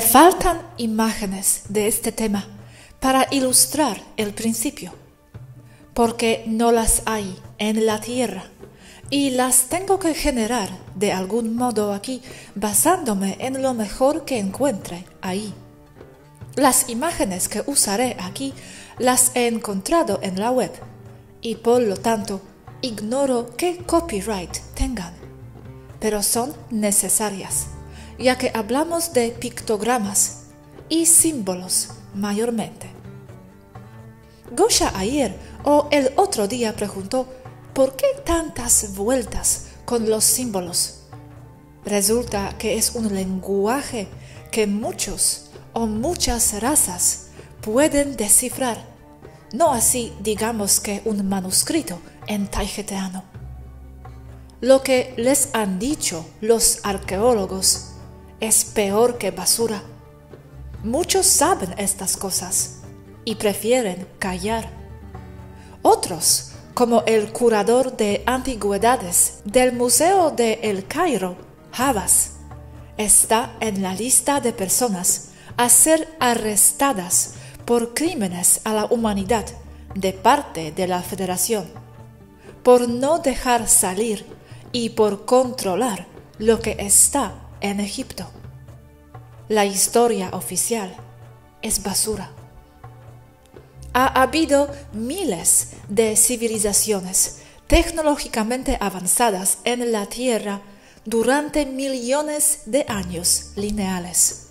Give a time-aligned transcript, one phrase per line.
[0.00, 2.46] Faltan imágenes de este tema
[2.98, 4.92] para ilustrar el principio,
[5.94, 8.44] porque no las hay en la tierra
[9.10, 12.22] y las tengo que generar de algún modo aquí
[12.54, 15.54] basándome en lo mejor que encuentre ahí.
[16.56, 18.52] Las imágenes que usaré aquí
[18.98, 20.72] las he encontrado en la web
[21.40, 22.40] y por lo tanto
[22.80, 25.14] ignoro qué copyright tengan,
[26.00, 27.66] pero son necesarias,
[28.20, 30.42] ya que hablamos de pictogramas
[30.88, 32.90] y símbolos mayormente.
[34.54, 37.26] Gosha ayer o el otro día preguntó
[37.72, 41.02] ¿por qué tantas vueltas con los símbolos?
[41.84, 44.08] Resulta que es un lenguaje
[44.50, 47.28] que muchos o muchas razas
[47.62, 48.84] pueden descifrar,
[49.52, 53.24] no así digamos que un manuscrito en taijeteano.
[54.60, 57.89] Lo que les han dicho los arqueólogos
[58.40, 59.82] es peor que basura.
[60.82, 62.78] Muchos saben estas cosas
[63.24, 64.70] y prefieren callar.
[65.82, 71.36] Otros, como el curador de antigüedades del Museo de El Cairo,
[71.72, 72.32] Havas,
[72.96, 77.34] está en la lista de personas a ser arrestadas
[77.66, 79.44] por crímenes a la humanidad
[79.94, 81.66] de parte de la Federación,
[82.62, 84.24] por no dejar salir
[84.72, 86.06] y por controlar
[86.38, 88.26] lo que está en Egipto.
[89.48, 90.94] La historia oficial
[91.62, 92.30] es basura.
[93.92, 100.60] Ha habido miles de civilizaciones tecnológicamente avanzadas en la Tierra
[101.04, 104.48] durante millones de años lineales.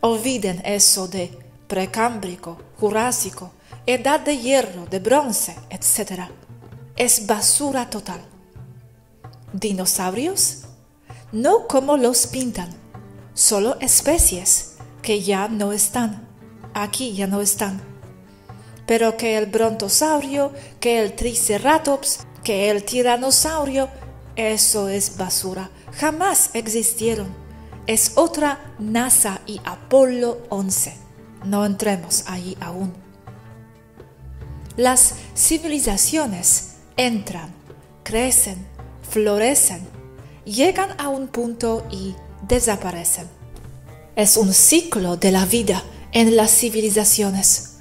[0.00, 1.36] Olviden eso de
[1.68, 3.52] precámbrico, jurásico,
[3.86, 6.22] edad de hierro, de bronce, etc.
[6.96, 8.20] Es basura total.
[9.52, 10.64] ¿Dinosaurios?
[11.32, 12.70] No como los pintan,
[13.34, 16.28] solo especies que ya no están,
[16.74, 17.80] aquí ya no están.
[18.86, 23.88] Pero que el brontosaurio, que el triceratops, que el tiranosaurio,
[24.36, 27.40] eso es basura, jamás existieron
[27.90, 30.94] es otra NASA y Apolo 11.
[31.44, 32.92] No entremos allí aún.
[34.76, 37.52] Las civilizaciones entran,
[38.04, 38.64] crecen,
[39.10, 39.80] florecen,
[40.44, 42.14] llegan a un punto y
[42.46, 43.28] desaparecen.
[44.16, 47.78] Es un ciclo de la vida en las civilizaciones,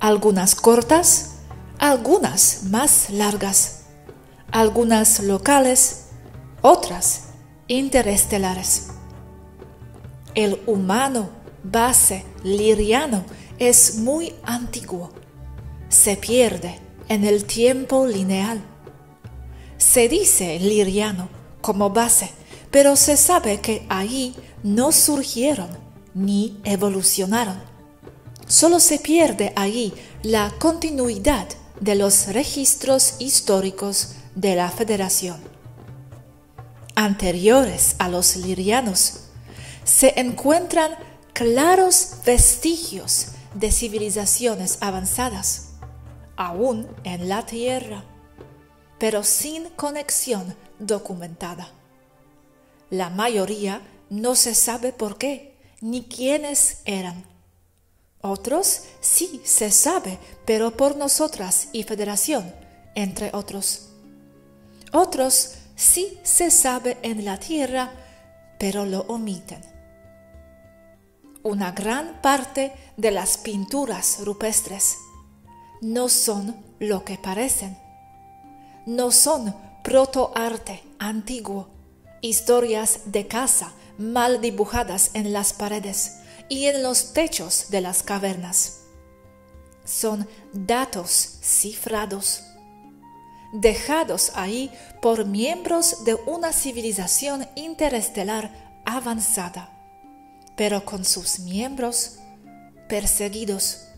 [0.00, 1.36] algunas cortas,
[1.78, 3.84] algunas más largas,
[4.50, 6.08] algunas locales,
[6.60, 7.28] otras
[7.68, 8.88] interestelares.
[10.34, 11.30] El humano
[11.62, 13.24] base liriano
[13.58, 15.10] es muy antiguo.
[15.88, 18.60] Se pierde en el tiempo lineal.
[19.76, 22.30] Se dice liriano como base,
[22.70, 25.70] pero se sabe que ahí no surgieron
[26.14, 27.58] ni evolucionaron.
[28.46, 31.48] Solo se pierde ahí la continuidad
[31.80, 35.40] de los registros históricos de la Federación.
[36.94, 39.20] Anteriores a los lirianos,
[39.84, 40.92] se encuentran
[41.32, 45.70] claros vestigios de civilizaciones avanzadas,
[46.36, 48.04] aún en la Tierra,
[48.98, 50.54] pero sin conexión
[50.86, 51.68] documentada.
[52.90, 57.24] La mayoría no se sabe por qué ni quiénes eran.
[58.20, 62.54] Otros sí se sabe, pero por nosotras y Federación,
[62.94, 63.88] entre otros.
[64.92, 67.92] Otros sí se sabe en la Tierra,
[68.58, 69.72] pero lo omiten
[71.42, 74.98] una gran parte de las pinturas rupestres
[75.80, 77.76] no son lo que parecen.
[78.86, 81.68] No son protoarte antiguo,
[82.20, 86.18] historias de casa mal dibujadas en las paredes
[86.48, 88.80] y en los techos de las cavernas.
[89.84, 92.44] Son datos cifrados,
[93.52, 94.70] dejados ahí
[95.00, 99.72] por miembros de una civilización interestelar avanzada
[100.56, 102.18] pero con sus miembros
[102.88, 103.88] perseguidos,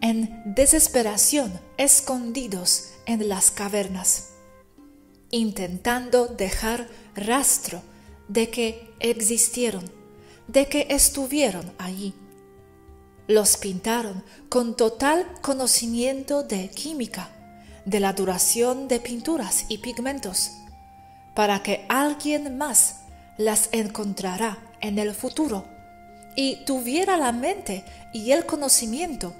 [0.00, 4.30] en desesperación escondidos en las cavernas,
[5.30, 7.82] intentando dejar rastro
[8.28, 9.84] de que existieron,
[10.48, 12.14] de que estuvieron allí.
[13.26, 17.30] Los pintaron con total conocimiento de química,
[17.84, 20.52] de la duración de pinturas y pigmentos,
[21.34, 23.00] para que alguien más
[23.36, 25.64] las encontrará en el futuro
[26.36, 29.34] y tuviera la mente y el conocimiento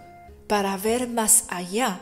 [0.49, 2.00] para ver más allá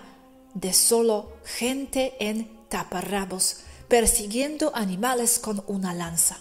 [0.55, 3.59] de solo gente en taparrabos
[3.89, 6.39] persiguiendo animales con una lanza.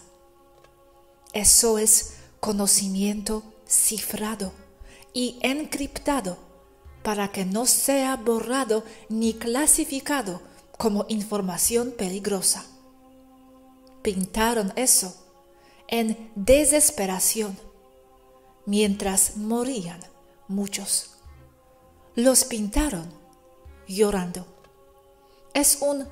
[1.34, 4.52] Eso es conocimiento cifrado
[5.14, 6.38] y encriptado
[7.04, 10.42] para que no sea borrado ni clasificado
[10.78, 12.66] como información peligrosa.
[14.02, 15.16] Pintaron eso
[15.88, 17.58] en desesperación
[18.66, 20.00] mientras morían
[20.48, 21.12] muchos.
[22.16, 23.10] Los pintaron
[23.88, 24.46] llorando.
[25.54, 26.08] Es un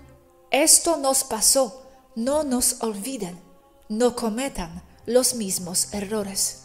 [0.52, 3.40] esto nos pasó, no nos olviden,
[3.88, 6.64] no cometan los mismos errores.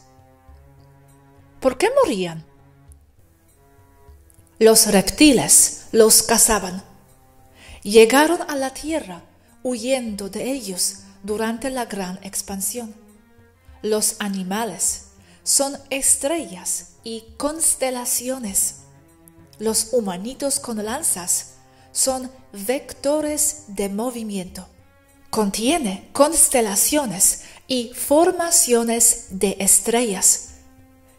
[1.61, 2.44] ¿Por qué morían?
[4.59, 6.83] Los reptiles los cazaban.
[7.83, 9.23] Llegaron a la tierra
[9.62, 12.94] huyendo de ellos durante la gran expansión.
[13.82, 15.09] Los animales
[15.44, 18.77] son estrellas y constelaciones.
[19.59, 21.56] Los humanitos con lanzas
[21.96, 24.69] son vectores de movimiento.
[25.31, 30.50] Contiene constelaciones y formaciones de estrellas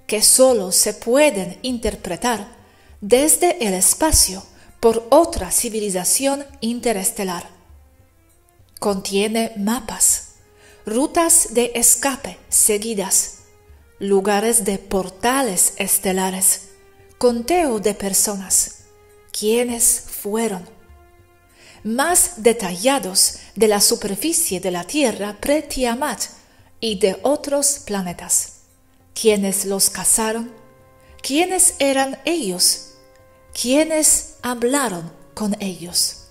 [0.05, 2.55] que solo se pueden interpretar
[3.01, 4.43] desde el espacio
[4.79, 7.49] por otra civilización interestelar.
[8.79, 10.35] Contiene mapas,
[10.85, 13.39] rutas de escape seguidas,
[13.97, 16.69] lugares de portales estelares,
[17.17, 18.83] conteo de personas,
[19.31, 20.67] quienes fueron,
[21.83, 26.21] más detallados de la superficie de la Tierra pre-Tiamat
[26.81, 28.63] y de otros planetas,
[29.13, 30.51] quienes los cazaron,
[31.21, 32.95] quiénes eran ellos,
[33.53, 36.27] quienes hablaron con ellos.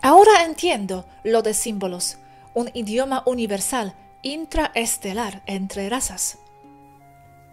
[0.00, 2.16] Ahora entiendo lo de símbolos,
[2.54, 6.38] un idioma universal intraestelar entre razas.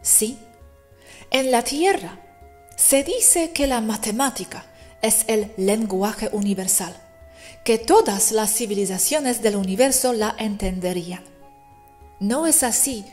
[0.01, 0.39] Sí,
[1.31, 2.17] en la Tierra
[2.77, 4.65] se dice que la matemática
[5.01, 6.96] es el lenguaje universal,
[7.63, 11.24] que todas las civilizaciones del universo la entenderían.
[12.19, 13.06] No es así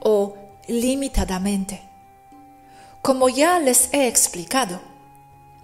[0.00, 1.82] o limitadamente.
[3.02, 4.80] Como ya les he explicado,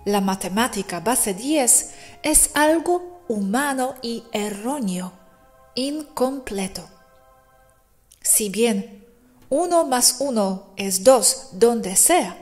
[0.04, 1.92] la matemática base 10
[2.22, 5.12] es algo humano y erróneo,
[5.74, 6.88] incompleto.
[8.22, 9.04] Si bien
[9.50, 12.36] uno más uno es dos donde sea,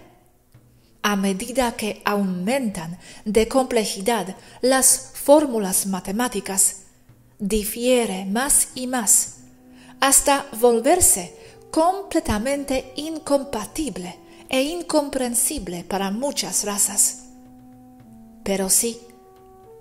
[1.05, 6.85] a medida que aumentan de complejidad las fórmulas matemáticas,
[7.39, 9.35] difiere más y más,
[10.01, 11.37] hasta volverse
[11.71, 14.19] completamente incompatible
[14.49, 17.25] e incomprensible para muchas razas.
[18.43, 18.99] Pero sí,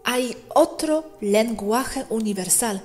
[0.04, 2.84] hay otro lenguaje universal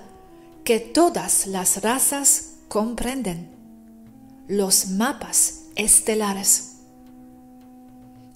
[0.62, 3.50] que todas las razas comprenden,
[4.46, 6.67] los mapas estelares.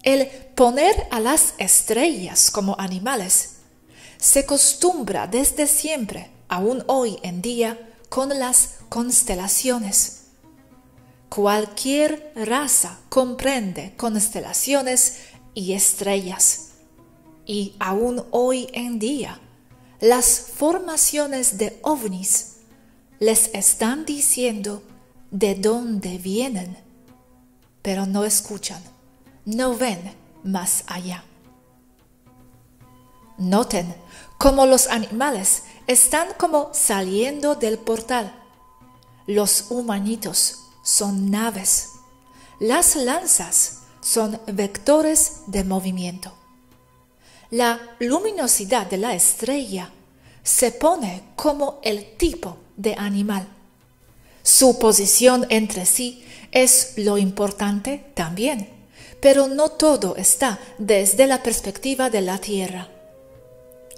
[0.02, 3.56] El poner a las estrellas como animales
[4.18, 10.24] se costumbra desde siempre, aún hoy en día, con las constelaciones.
[11.28, 15.18] Cualquier raza comprende constelaciones
[15.54, 16.72] y estrellas
[17.46, 19.40] y aún hoy en día,
[20.00, 22.56] las formaciones de ovnis
[23.18, 24.82] les están diciendo
[25.30, 26.76] de dónde vienen,
[27.82, 28.82] pero no escuchan,
[29.44, 31.24] no ven más allá.
[33.38, 33.94] Noten
[34.38, 38.32] cómo los animales están como saliendo del portal.
[39.26, 41.90] Los humanitos son naves.
[42.60, 46.32] Las lanzas son vectores de movimiento
[47.52, 49.90] la luminosidad de la estrella
[50.42, 53.46] se pone como el tipo de animal.
[54.42, 58.70] Su posición entre sí es lo importante también,
[59.22, 62.88] pero no todo está desde la perspectiva de la Tierra.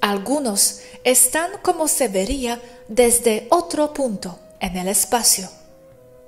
[0.00, 5.48] Algunos están como se vería desde otro punto en el espacio,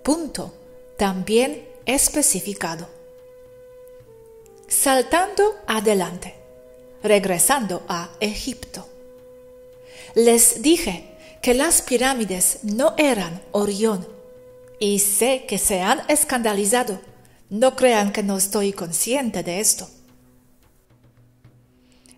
[0.02, 0.52] punto
[0.96, 2.88] también especificado.
[4.66, 6.34] Saltando adelante
[7.02, 8.86] regresando a Egipto.
[10.14, 11.04] Les dije
[11.42, 14.08] que las pirámides no eran Orión
[14.78, 16.98] y sé que se han escandalizado.
[17.50, 19.88] No crean que no estoy consciente de esto.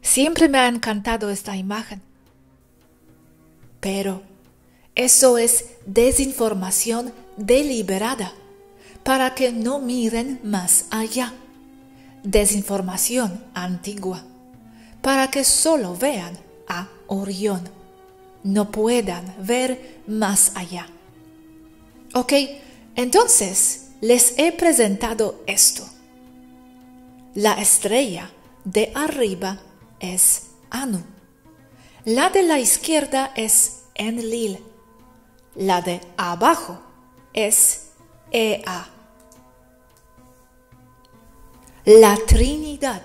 [0.00, 2.00] Siempre me ha encantado esta imagen.
[3.80, 4.22] Pero
[4.94, 8.32] eso es desinformación deliberada
[9.04, 11.34] para que no miren más allá.
[12.24, 14.24] Desinformación antigua
[15.02, 17.62] para que solo vean a Orión,
[18.42, 20.86] no puedan ver más allá.
[22.14, 22.32] Ok,
[22.94, 25.84] entonces les he presentado esto.
[27.34, 28.30] La estrella
[28.64, 29.60] de arriba
[30.00, 31.02] es Anu.
[32.04, 34.64] La de la izquierda es Enlil.
[35.54, 36.80] La de abajo
[37.32, 37.88] es
[38.30, 38.88] Ea.
[41.84, 43.02] La Trinidad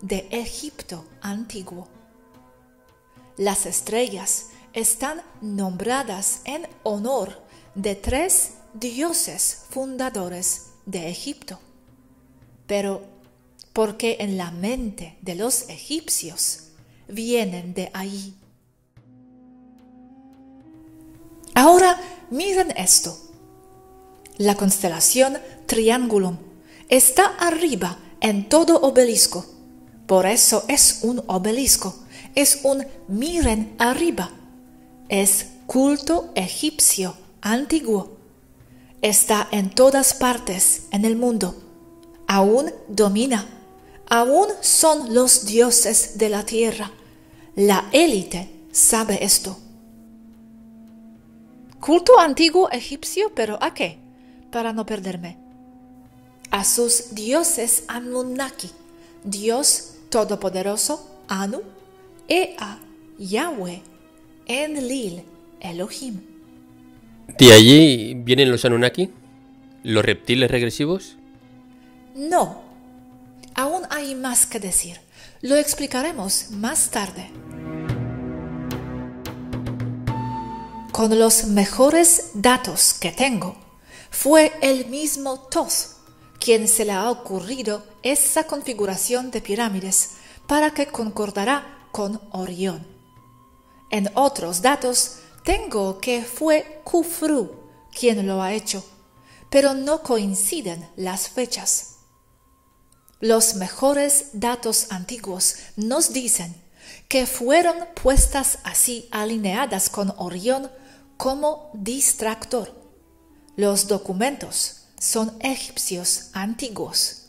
[0.00, 1.86] de Egipto antiguo.
[3.36, 7.40] Las estrellas están nombradas en honor
[7.74, 11.58] de tres dioses fundadores de Egipto.
[12.66, 13.02] Pero,
[13.72, 16.68] ¿por qué en la mente de los egipcios
[17.08, 18.34] vienen de ahí?
[21.54, 22.00] Ahora
[22.30, 23.16] miren esto.
[24.38, 26.38] La constelación Triangulum
[26.88, 29.44] está arriba en todo obelisco.
[30.06, 31.94] Por eso es un obelisco,
[32.34, 34.30] es un miren arriba.
[35.08, 38.21] Es culto egipcio antiguo.
[39.02, 41.56] Está en todas partes en el mundo.
[42.28, 43.48] Aún domina.
[44.08, 46.92] Aún son los dioses de la tierra.
[47.56, 49.58] La élite sabe esto.
[51.80, 53.98] Culto antiguo egipcio, pero ¿a qué?
[54.52, 55.36] Para no perderme.
[56.52, 58.70] A sus dioses Anunnaki,
[59.24, 61.62] Dios Todopoderoso, Anu,
[62.28, 62.78] Ea,
[63.18, 63.82] Yahweh,
[64.46, 65.24] Enlil,
[65.58, 66.31] Elohim.
[67.38, 69.10] ¿De allí vienen los Anunnaki?
[69.82, 71.16] ¿Los reptiles regresivos?
[72.14, 72.62] No.
[73.54, 74.98] Aún hay más que decir.
[75.40, 77.30] Lo explicaremos más tarde.
[80.92, 83.56] con los mejores datos que tengo,
[84.10, 85.96] fue el mismo Thoth
[86.38, 92.86] quien se le ha ocurrido esa configuración de pirámides para que concordará con Orión.
[93.90, 97.50] En otros datos tengo que fue Kufru
[97.98, 98.84] quien lo ha hecho,
[99.50, 101.96] pero no coinciden las fechas.
[103.20, 106.54] Los mejores datos antiguos nos dicen
[107.08, 110.70] que fueron puestas así alineadas con Orión
[111.16, 112.74] como distractor.
[113.54, 117.26] Los documentos son egipcios antiguos.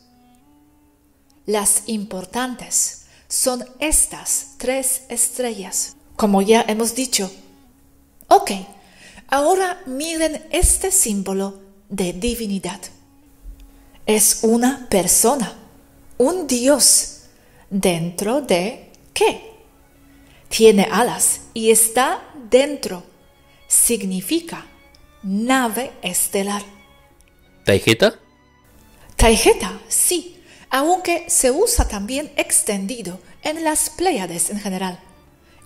[1.45, 7.29] Las importantes son estas tres estrellas, como ya hemos dicho.
[8.27, 8.51] Ok,
[9.27, 12.79] ahora miren este símbolo de divinidad.
[14.05, 15.53] Es una persona,
[16.17, 17.23] un dios,
[17.69, 19.51] dentro de qué?
[20.49, 23.03] Tiene alas y está dentro
[23.73, 24.65] significa
[25.23, 26.61] nave estelar.
[27.65, 28.19] ¿Taijeta?
[29.15, 34.99] Taijeta, sí, aunque se usa también extendido en las Pléyades en general.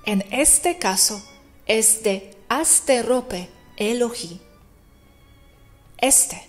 [0.05, 1.21] En este caso
[1.65, 4.39] es de Asterope Elohi.
[5.97, 6.41] Este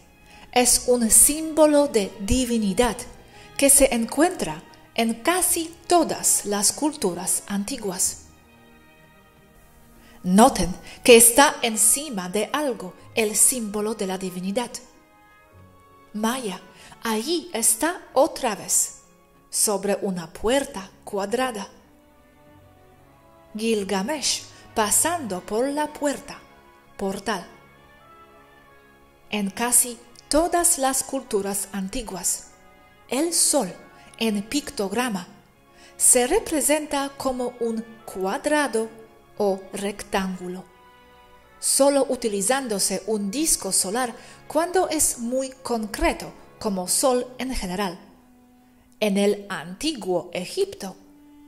[0.53, 2.97] es un símbolo de divinidad
[3.57, 4.63] que se encuentra
[4.95, 8.27] en casi todas las culturas antiguas.
[10.23, 14.71] Noten que está encima de algo el símbolo de la divinidad.
[16.13, 16.61] Maya,
[17.03, 19.01] allí está otra vez,
[19.51, 21.69] sobre una puerta cuadrada.
[23.57, 24.43] Gilgamesh
[24.79, 26.39] pasando por la puerta,
[26.97, 27.45] portal.
[29.29, 32.51] En casi todas las culturas antiguas,
[33.09, 33.75] el sol
[34.19, 35.27] en pictograma
[35.97, 38.89] se representa como un cuadrado
[39.37, 40.63] o rectángulo,
[41.59, 44.15] solo utilizándose un disco solar
[44.47, 47.99] cuando es muy concreto, como Sol en general.
[49.01, 50.95] En el antiguo Egipto,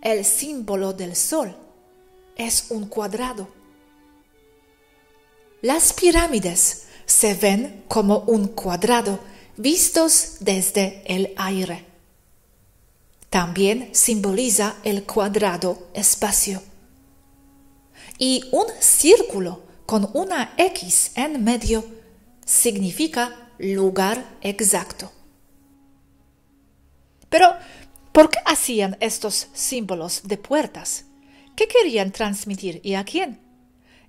[0.03, 1.70] el símbolo del Sol
[2.37, 3.49] es un cuadrado.
[5.63, 9.21] Las pirámides se ven como un cuadrado
[9.57, 11.85] vistos desde el aire.
[13.29, 16.63] También simboliza el cuadrado espacio
[18.19, 21.85] y un círculo con una X en medio
[22.45, 25.11] significa lugar exacto.
[27.29, 27.55] Pero,
[28.13, 31.05] ¿por qué hacían estos símbolos de puertas?
[31.61, 33.39] ¿Qué querían transmitir y a quién?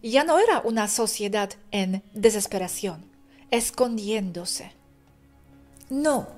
[0.01, 3.03] Ya no era una sociedad en desesperación,
[3.49, 4.71] escondiéndose.
[5.89, 6.29] No,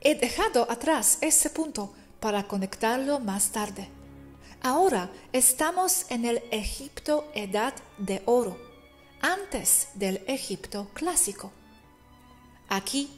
[0.00, 3.88] he dejado atrás ese punto para conectarlo más tarde.
[4.62, 8.56] Ahora estamos en el Egipto Edad de Oro,
[9.22, 11.50] antes del Egipto clásico.
[12.68, 13.10] Aquí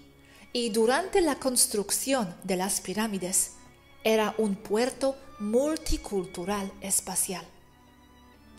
[0.54, 3.56] y durante la construcción de las pirámides
[4.04, 7.44] era un puerto multicultural espacial.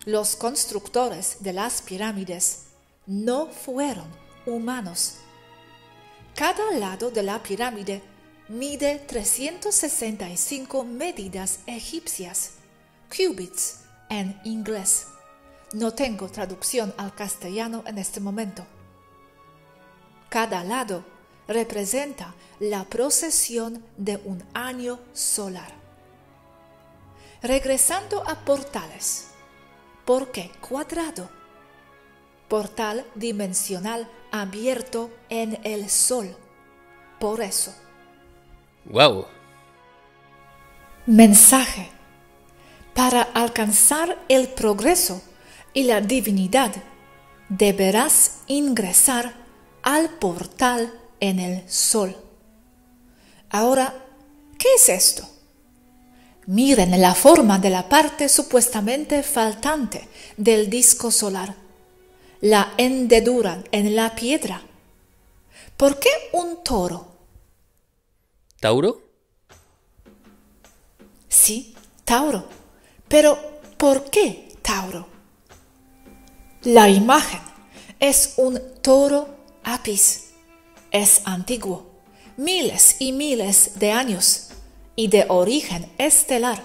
[0.06, 2.68] Los constructores de las pirámides
[3.06, 4.08] no fueron
[4.46, 5.16] humanos.
[6.36, 8.02] Cada lado de la pirámide
[8.48, 12.52] mide 365 medidas egipcias
[13.10, 15.08] qubits en inglés.
[15.74, 18.66] No tengo traducción al castellano en este momento.
[20.30, 21.04] Cada lado
[21.48, 25.77] representa la procesión de un año solar.
[27.48, 29.30] Regresando a portales.
[30.04, 31.30] ¿Por qué cuadrado?
[32.50, 36.36] Portal dimensional abierto en el sol.
[37.22, 37.74] Por eso.
[38.84, 39.28] ¡Wow!
[41.06, 41.90] Mensaje.
[42.94, 45.22] Para alcanzar el progreso
[45.74, 46.76] y la divinidad,
[47.48, 49.34] deberás ingresar
[49.84, 52.14] al portal en el sol.
[53.50, 53.94] Ahora,
[54.60, 55.37] ¿qué es esto?
[56.48, 61.54] Miren la forma de la parte supuestamente faltante del disco solar,
[62.40, 64.62] la hendedura en la piedra.
[65.76, 67.06] ¿Por qué un toro?
[68.62, 69.02] ¿Tauro?
[71.28, 71.76] Sí,
[72.06, 72.48] Tauro.
[73.10, 73.38] Pero
[73.76, 75.06] ¿por qué Tauro?
[76.64, 77.42] La imagen
[78.00, 79.28] es un toro
[79.66, 80.30] apis.
[80.92, 81.88] Es antiguo,
[82.38, 84.47] miles y miles de años
[84.98, 86.62] y de origen estelar.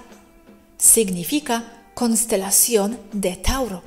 [0.78, 3.84] Significa constelación de Tauro.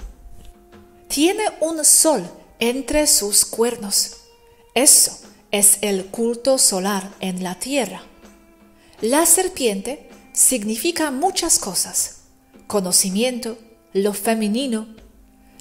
[1.10, 2.24] Tiene un sol
[2.60, 4.18] entre sus cuernos.
[4.74, 5.20] Eso
[5.52, 8.04] es el culto solar en la Tierra.
[9.02, 12.22] La serpiente significa muchas cosas.
[12.68, 13.58] Conocimiento,
[13.94, 14.88] lo femenino,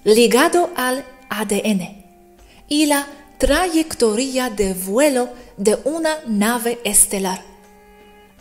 [0.04, 2.04] ligado al ADN
[2.68, 3.06] y la
[3.38, 7.53] trayectoria de vuelo de una nave estelar.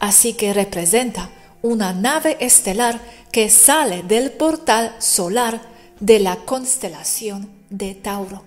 [0.04, 1.30] Así que representa
[1.62, 3.00] una nave estelar
[3.32, 5.62] que sale del portal solar
[6.02, 8.44] de la constelación de Tauro.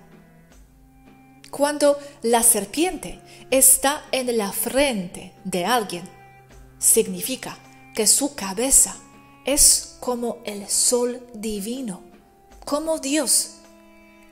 [1.49, 6.03] Cuando la serpiente está en la frente de alguien,
[6.77, 7.57] significa
[7.95, 8.95] que su cabeza
[9.43, 12.03] es como el sol divino,
[12.65, 13.61] como Dios,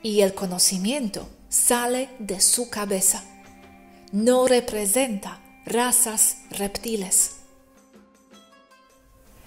[0.00, 3.24] y el conocimiento sale de su cabeza.
[4.12, 7.32] No representa razas reptiles.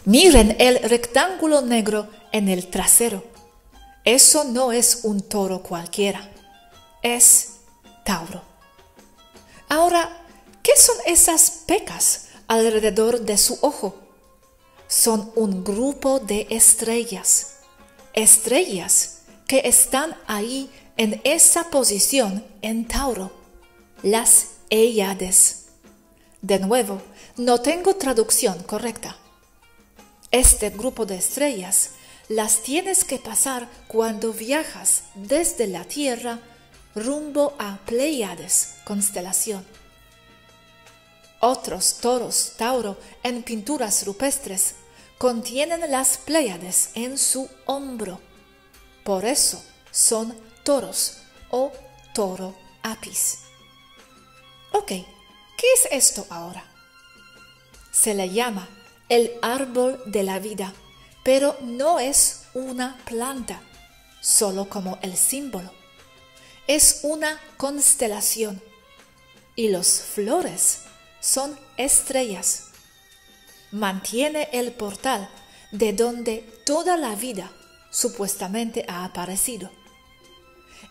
[0.06, 3.24] Miren el rectángulo negro en el trasero.
[4.04, 6.30] Eso no es un toro cualquiera,
[7.02, 7.54] es
[8.04, 8.42] Tauro.
[9.68, 10.24] Ahora,
[10.64, 13.96] ¿qué son esas pecas alrededor de su ojo?
[14.88, 17.60] Son un grupo de estrellas,
[18.14, 23.32] estrellas que están ahí en esa posición en Tauro,
[24.02, 25.59] las Eyades.
[26.42, 27.02] De nuevo,
[27.36, 29.18] no tengo traducción correcta.
[30.32, 31.92] Este grupo de estrellas
[32.30, 36.40] las tienes que pasar cuando viajas desde la Tierra
[36.96, 39.66] rumbo a Pleiades, constelación.
[41.42, 44.76] Otros toros Tauro en pinturas rupestres
[45.18, 48.22] contienen las Pleiades en su hombro.
[49.04, 51.18] Por eso son toros
[51.50, 51.74] o
[52.14, 53.40] toro apis.
[55.60, 56.64] ¿Qué es esto ahora?
[57.92, 58.70] Se le llama
[59.10, 60.74] el árbol de la vida,
[61.24, 63.62] pero no es una planta,
[64.22, 65.72] solo como el símbolo.
[66.68, 68.62] Es una constelación
[69.56, 70.84] y los flores
[71.20, 72.68] son estrellas.
[73.72, 75.30] Mantiene el portal
[75.72, 77.52] de donde toda la vida
[77.92, 79.72] supuestamente ha aparecido.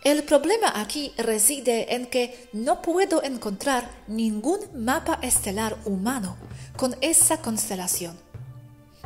[0.04, 6.36] El problema aquí reside en que no puedo encontrar ningún mapa estelar humano
[6.76, 8.16] con esa constelación,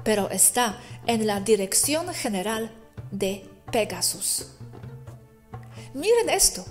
[0.04, 2.70] pero está en la dirección general
[3.10, 4.48] de Pegasus.
[5.94, 6.64] Miren esto.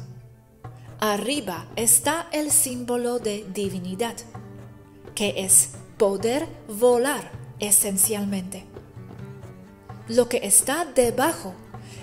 [0.99, 4.15] Arriba está el símbolo de divinidad,
[5.15, 8.65] que es poder volar esencialmente.
[10.07, 11.55] Lo que está debajo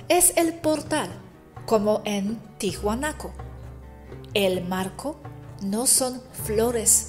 [0.09, 1.11] es el portal
[1.69, 3.31] como en Tijuanaco.
[4.33, 5.17] El marco
[5.61, 7.09] no son flores,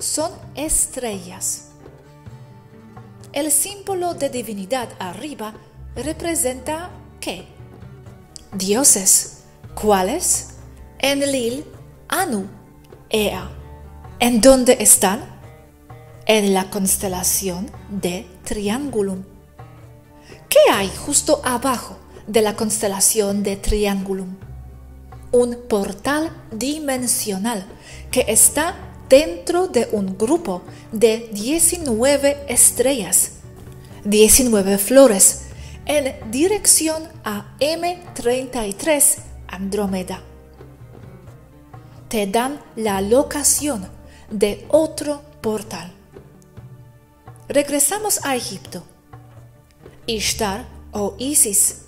[0.00, 1.68] son estrellas.
[3.32, 5.54] El símbolo de divinidad arriba
[5.94, 7.46] representa qué?
[8.52, 9.44] Dioses.
[9.80, 10.54] ¿Cuáles?
[10.98, 11.64] Enlil,
[12.08, 12.48] Anu,
[13.08, 13.48] Ea.
[14.18, 15.20] ¿En dónde están?
[16.26, 19.22] En la constelación de Triangulum.
[20.48, 24.36] ¿Qué hay justo abajo de la constelación de Triangulum,
[25.32, 27.66] un portal dimensional
[28.10, 28.74] que está
[29.08, 30.62] dentro de un grupo
[30.92, 33.32] de 19 estrellas,
[34.04, 35.42] 19 flores,
[35.86, 40.20] en dirección a M33 Andrómeda.
[42.08, 43.88] Te dan la locación
[44.30, 45.92] de otro portal.
[47.48, 48.82] Regresamos a Egipto.
[50.06, 51.85] Ishtar o Isis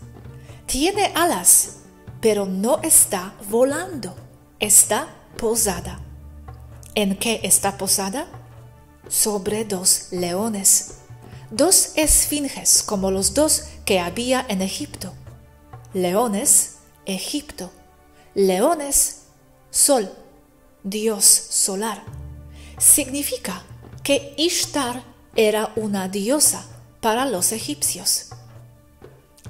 [0.69, 1.79] tiene alas,
[2.21, 4.15] pero no está volando.
[4.61, 5.99] está posada.
[6.95, 8.27] ¿En qué está posada?
[9.09, 10.99] Sobre dos leones,
[11.51, 15.15] dos esfinges como los dos que había en Egipto.
[15.95, 16.77] Leones,
[17.07, 17.71] Egipto.
[18.35, 19.23] Leones,
[19.71, 20.13] sol,
[20.83, 22.05] dios solar.
[22.79, 23.63] Significa
[24.03, 25.03] que Ishtar
[25.35, 26.67] era una diosa
[27.01, 28.29] para los egipcios.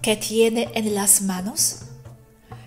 [0.03, 1.81] ¿Qué tiene en las manos?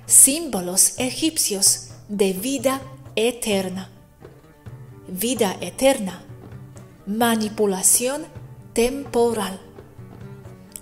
[0.06, 2.82] Símbolos egipcios de vida
[3.15, 3.89] eterna.
[5.08, 6.24] Vida eterna.
[7.06, 8.26] Manipulación
[8.74, 9.60] temporal.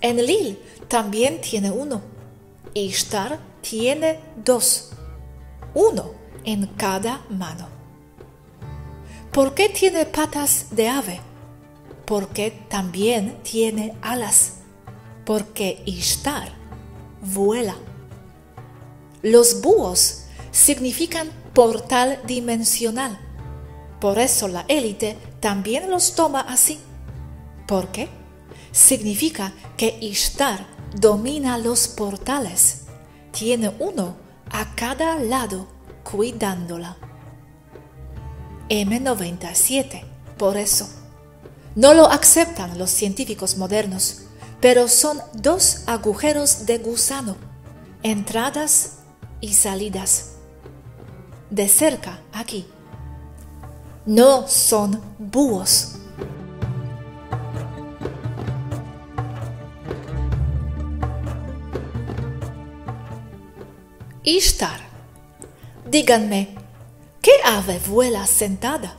[0.02, 2.02] Enlil también tiene uno.
[2.74, 4.92] Ishtar tiene dos.
[5.76, 6.14] Uno
[6.46, 7.68] en cada mano.
[9.32, 11.20] ¿Por qué tiene patas de ave?
[12.06, 14.59] Porque también tiene alas.
[15.30, 16.50] Porque Ishtar
[17.22, 17.76] vuela.
[19.22, 23.20] Los búhos significan portal dimensional.
[24.02, 26.80] Por eso la élite también los toma así.
[27.68, 28.10] ¿Por qué?
[28.72, 30.66] Significa que Ishtar
[30.96, 32.86] domina los portales.
[33.32, 34.16] Tiene uno
[34.50, 35.68] a cada lado
[36.12, 36.98] cuidándola.
[38.68, 40.02] M97,
[40.40, 40.90] por eso.
[41.76, 44.24] No lo aceptan los científicos modernos,
[44.62, 47.38] pero son dos agujeros de gusano,
[48.04, 49.00] entradas
[49.40, 50.36] y salidas.
[51.50, 52.68] De cerca, aquí.
[54.06, 55.96] No son búhos.
[64.24, 64.80] Ishtar.
[65.90, 66.56] Díganme,
[67.22, 68.96] ¿qué ave vuela sentada?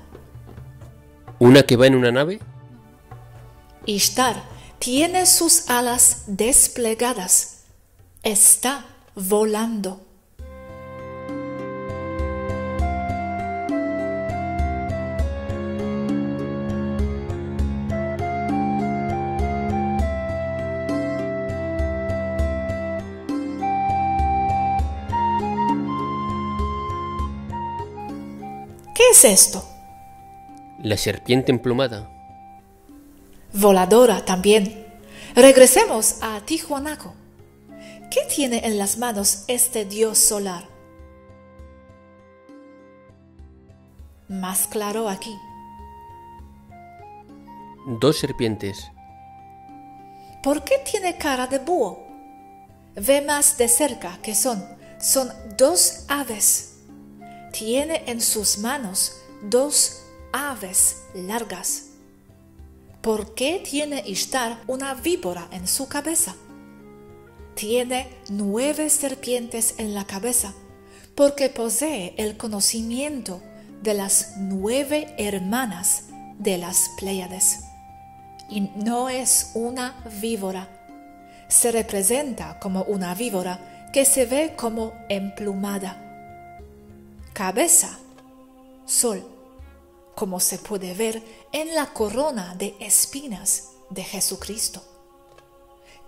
[1.39, 2.41] ¿Una que va en una nave?
[3.87, 4.43] Ishtar
[4.81, 7.65] tiene sus alas desplegadas.
[8.23, 10.01] Está volando.
[28.95, 29.63] ¿Qué es esto?
[30.83, 32.20] La serpiente emplumada.
[33.61, 34.87] Voladora también.
[35.35, 37.13] Regresemos a Tijuanaco.
[38.11, 40.65] ¿Qué tiene en las manos este dios solar?
[44.29, 45.37] Más claro aquí.
[48.01, 48.91] Dos serpientes.
[50.43, 52.07] ¿Por qué tiene cara de búho?
[52.95, 54.65] Ve más de cerca que son.
[54.99, 56.79] Son dos aves.
[57.53, 61.90] Tiene en sus manos dos aves largas.
[63.01, 66.35] ¿Por qué tiene Ishtar una víbora en su cabeza?
[67.55, 70.53] Tiene nueve serpientes en la cabeza
[71.15, 73.41] porque posee el conocimiento
[73.83, 76.05] de las nueve hermanas
[76.39, 77.61] de las Pléyades.
[78.51, 80.69] Y no es una víbora.
[81.49, 85.97] Se representa como una víbora que se ve como emplumada.
[87.33, 87.99] Cabeza,
[88.85, 89.25] sol,
[90.21, 94.83] como se puede ver en la corona de espinas de Jesucristo.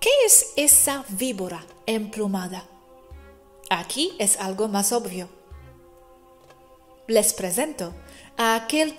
[0.00, 2.62] ¿Qué es esa víbora emplumada?
[3.70, 5.30] Aquí es algo más obvio.
[7.06, 7.94] Les presento
[8.36, 8.98] a aquel.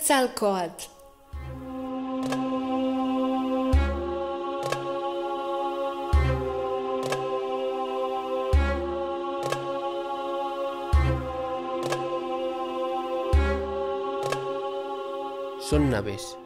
[15.68, 16.36] Son naves.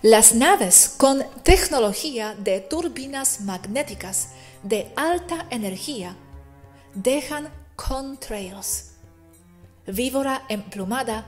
[0.00, 4.30] Las naves con tecnología de turbinas magnéticas
[4.62, 6.16] de alta energía
[6.94, 8.92] dejan contrails.
[9.86, 11.26] Víbora emplumada,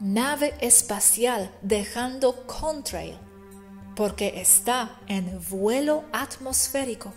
[0.00, 3.16] nave espacial dejando contrail,
[3.94, 7.12] porque está en vuelo atmosférico.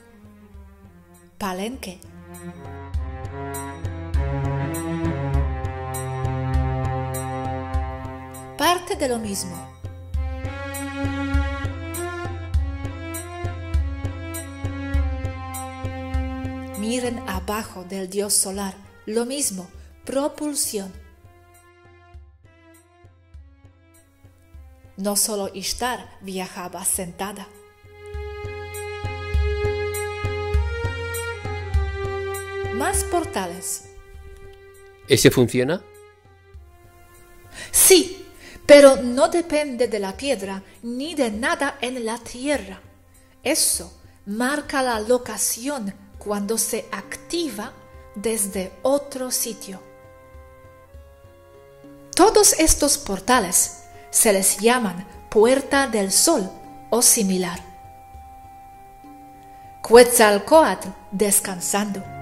[1.40, 2.00] Palenque.
[8.66, 9.56] Parte de lo mismo.
[16.80, 18.74] Miren abajo del dios solar,
[19.06, 19.70] lo mismo,
[20.04, 20.92] propulsión.
[24.98, 27.48] No solo Ishtar viajaba sentada.
[32.74, 33.92] Más portales.
[35.08, 35.84] ¿Ese funciona?
[37.70, 38.25] Sí,
[38.66, 42.80] pero no depende de la piedra ni de nada en la tierra.
[43.44, 43.94] Eso
[44.26, 47.72] marca la locación cuando se activa
[48.16, 49.80] desde otro sitio.
[52.16, 56.50] Todos estos portales se les llaman Puerta del Sol
[56.90, 57.60] o similar.
[59.88, 62.15] Quetzalcoatl descansando.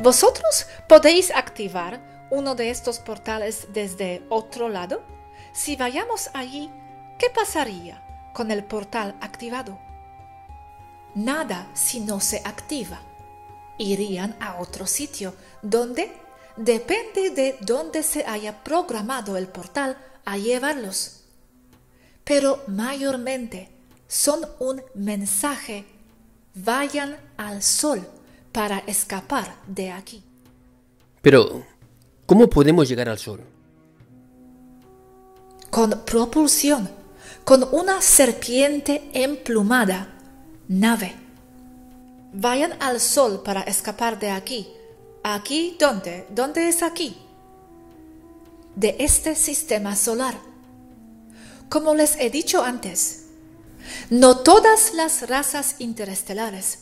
[0.00, 5.02] ¿Vosotros podéis activar uno de estos portales desde otro lado?
[5.52, 6.70] Si vayamos allí,
[7.18, 9.78] ¿qué pasaría con el portal activado?
[11.14, 12.98] Nada si no se activa.
[13.76, 16.10] Irían a otro sitio, donde
[16.56, 21.24] depende de dónde se haya programado el portal a llevarlos.
[22.24, 23.68] Pero mayormente
[24.08, 25.84] son un mensaje.
[26.54, 28.08] Vayan al sol
[28.52, 30.22] para escapar de aquí.
[31.22, 31.64] Pero,
[32.26, 33.40] ¿cómo podemos llegar al Sol?
[35.70, 36.90] Con propulsión,
[37.44, 40.08] con una serpiente emplumada,
[40.68, 41.14] nave.
[42.32, 44.68] Vayan al Sol para escapar de aquí.
[45.22, 46.26] ¿Aquí dónde?
[46.30, 47.16] ¿Dónde es aquí?
[48.74, 50.34] De este sistema solar.
[51.68, 53.26] Como les he dicho antes,
[54.08, 56.80] no todas las razas interestelares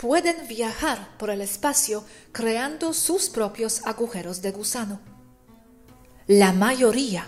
[0.00, 4.98] pueden viajar por el espacio creando sus propios agujeros de gusano.
[6.26, 7.26] La mayoría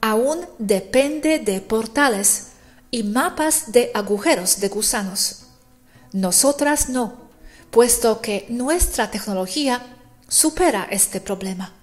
[0.00, 2.52] aún depende de portales
[2.90, 5.48] y mapas de agujeros de gusanos.
[6.12, 7.28] Nosotras no,
[7.70, 9.82] puesto que nuestra tecnología
[10.26, 11.74] supera este problema.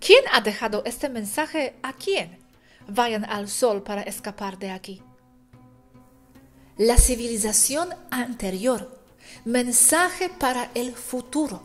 [0.00, 2.38] ¿Quién ha dejado este mensaje a quién?
[2.88, 5.02] Vayan al sol para escapar de aquí
[6.76, 9.00] la civilización anterior,
[9.44, 11.62] mensaje para el futuro,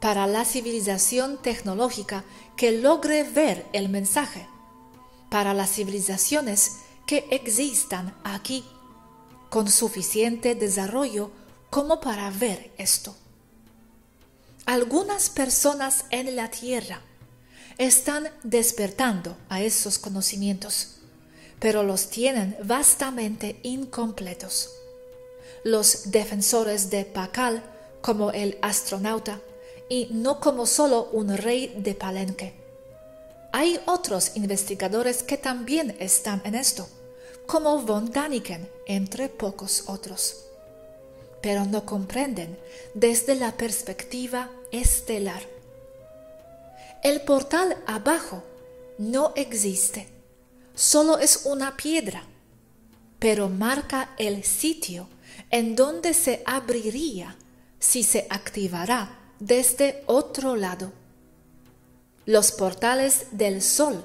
[0.00, 2.24] para la civilización tecnológica
[2.56, 4.48] que logre ver el mensaje,
[5.30, 8.64] para las civilizaciones que existan aquí,
[9.48, 11.30] con suficiente desarrollo
[11.70, 13.14] como para ver esto.
[14.66, 17.00] Algunas personas en la Tierra
[17.78, 21.01] están despertando a esos conocimientos
[21.62, 24.78] pero los tienen vastamente incompletos.
[25.62, 27.62] Los defensores de Pacal
[28.00, 29.40] como el astronauta
[29.88, 32.52] y no como solo un rey de Palenque.
[33.52, 36.88] Hay otros investigadores que también están en esto,
[37.46, 40.46] como von Daniken, entre pocos otros.
[41.42, 42.58] Pero no comprenden
[42.94, 45.44] desde la perspectiva estelar.
[47.04, 48.42] El portal abajo
[48.98, 50.11] no existe
[50.74, 52.24] solo es una piedra,
[53.18, 55.08] pero marca el sitio
[55.50, 57.36] en donde se abriría
[57.78, 60.92] si se activará desde otro lado.
[62.26, 64.04] Los portales del sol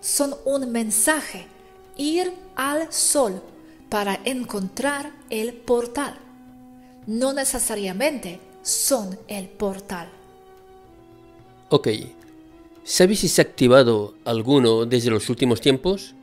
[0.00, 1.46] son un mensaje,
[1.96, 3.42] ir al sol
[3.88, 6.16] para encontrar el portal.
[7.06, 10.08] No necesariamente son el portal.
[11.70, 11.88] Ok,
[12.84, 16.14] ¿Sabes si se ha activado alguno desde los últimos tiempos?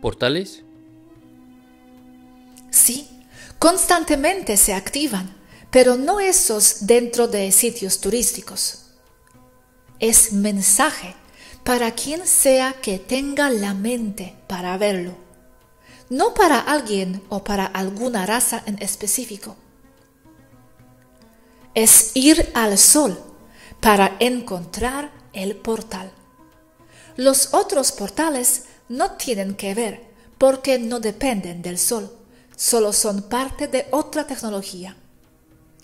[0.00, 0.64] ¿Portales?
[2.70, 3.08] Sí,
[3.58, 5.36] constantemente se activan,
[5.70, 8.86] pero no esos dentro de sitios turísticos.
[10.00, 11.14] Es mensaje
[11.62, 15.14] para quien sea que tenga la mente para verlo,
[16.10, 19.56] no para alguien o para alguna raza en específico.
[21.74, 23.18] Es ir al sol
[23.80, 26.12] para encontrar el portal.
[27.16, 32.10] Los otros portales no tienen que ver porque no dependen del Sol,
[32.56, 34.96] solo son parte de otra tecnología.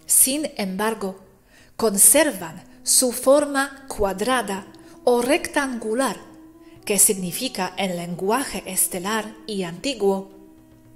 [0.06, 1.20] Sin embargo,
[1.76, 4.66] conservan su forma cuadrada
[5.04, 6.16] o rectangular,
[6.84, 10.30] que significa en lenguaje estelar y antiguo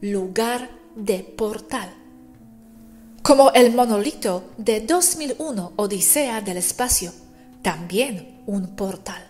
[0.01, 1.93] lugar de portal.
[3.23, 7.13] Como el monolito de 2001 Odisea del Espacio,
[7.63, 9.27] también un portal.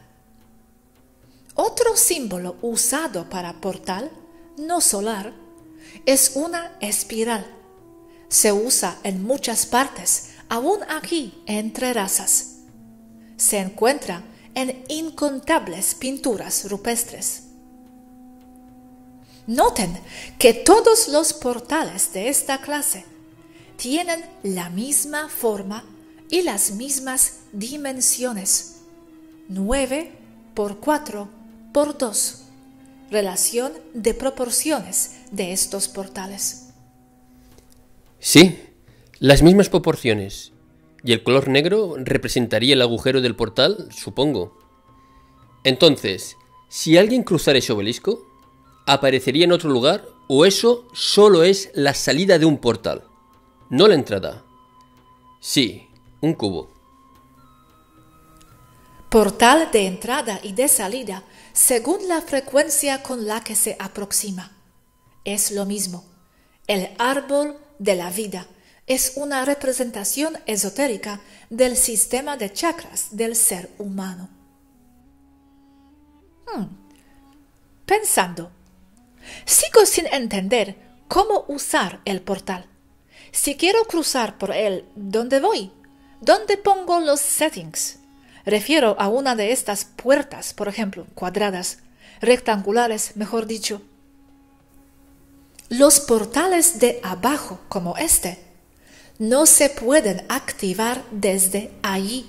[1.54, 4.10] Otro símbolo usado para portal
[4.56, 5.32] no solar
[6.06, 7.46] es una espiral.
[8.28, 12.56] Se usa en muchas partes, aún aquí entre razas.
[13.36, 14.22] Se encuentra
[14.54, 17.44] en incontables pinturas rupestres.
[19.46, 19.98] Noten
[20.38, 23.04] que todos los portales de esta clase
[23.76, 25.84] tienen la misma forma
[26.30, 28.71] y las mismas dimensiones.
[29.48, 30.12] 9
[30.54, 31.28] por 4
[31.72, 32.42] por 2.
[33.10, 36.70] Relación de proporciones de estos portales.
[38.18, 38.58] Sí,
[39.18, 40.52] las mismas proporciones.
[41.04, 44.58] Y el color negro representaría el agujero del portal, supongo.
[45.64, 46.36] Entonces,
[46.68, 48.24] si alguien cruzara ese obelisco,
[48.86, 53.04] ¿aparecería en otro lugar o eso solo es la salida de un portal?
[53.72, 54.44] no la entrada.
[55.40, 55.88] Sí,
[56.20, 56.70] un cubo.
[59.12, 61.22] Portal de entrada y de salida
[61.52, 64.52] según la frecuencia con la que se aproxima.
[65.26, 66.02] Es lo mismo.
[66.66, 68.46] El árbol de la vida
[68.86, 71.20] es una representación esotérica
[71.50, 74.30] del sistema de chakras del ser humano.
[76.46, 76.68] Hmm.
[77.84, 78.50] Pensando,
[79.44, 80.74] sigo sin entender
[81.06, 82.64] cómo usar el portal.
[83.30, 85.70] Si quiero cruzar por él, ¿dónde voy?
[86.22, 87.98] ¿Dónde pongo los settings?
[88.44, 91.78] Refiero a una de estas puertas, por ejemplo, cuadradas,
[92.20, 93.82] rectangulares, mejor dicho.
[95.68, 98.38] Los portales de abajo, como este,
[99.18, 102.28] no se pueden activar desde allí.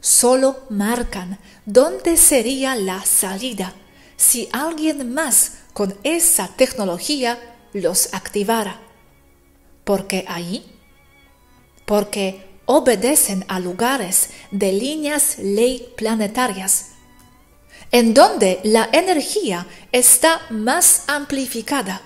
[0.00, 3.74] Solo marcan dónde sería la salida
[4.16, 7.38] si alguien más con esa tecnología
[7.72, 8.80] los activara.
[9.84, 10.64] ¿Por qué allí?
[11.86, 16.92] Porque obedecen a lugares de líneas ley planetarias,
[17.90, 22.00] en donde la energía está más amplificada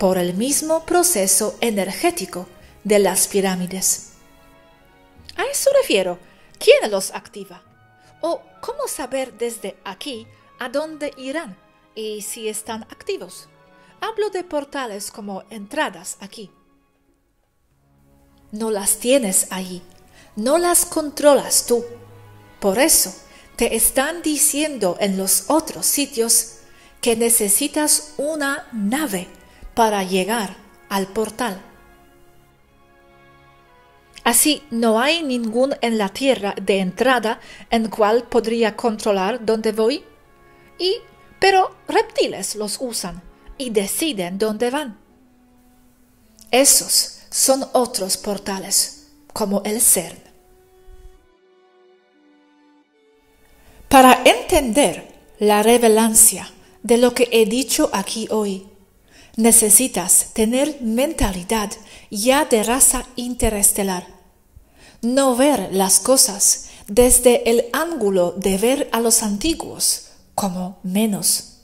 [0.00, 2.48] por el mismo proceso energético
[2.82, 4.14] de las pirámides.
[5.36, 6.18] A eso refiero.
[6.58, 7.62] ¿Quién los activa?
[8.20, 10.26] ¿O cómo saber desde aquí
[10.58, 11.56] a dónde irán
[11.94, 13.48] y si están activos?
[14.00, 16.50] Hablo de portales como entradas aquí.
[18.50, 19.80] No las tienes ahí,
[20.42, 21.84] no las controlas tú.
[22.60, 23.14] Por eso
[23.56, 26.56] te están diciendo en los otros sitios
[27.00, 29.28] que necesitas una nave
[29.74, 30.56] para llegar
[30.88, 31.60] al portal.
[34.24, 40.04] Así no hay ningún en la tierra de entrada en cual podría controlar dónde voy.
[40.78, 40.96] Y,
[41.38, 43.22] pero reptiles los usan
[43.56, 44.98] y deciden dónde van.
[46.50, 50.29] Esos son otros portales, como el CERN.
[53.90, 56.48] Para entender la revelancia
[56.84, 58.68] de lo que he dicho aquí hoy,
[59.34, 61.72] necesitas tener mentalidad
[62.08, 64.06] ya de raza interestelar.
[65.02, 71.62] No ver las cosas desde el ángulo de ver a los antiguos como menos,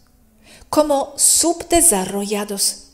[0.69, 2.89] como subdesarrollados,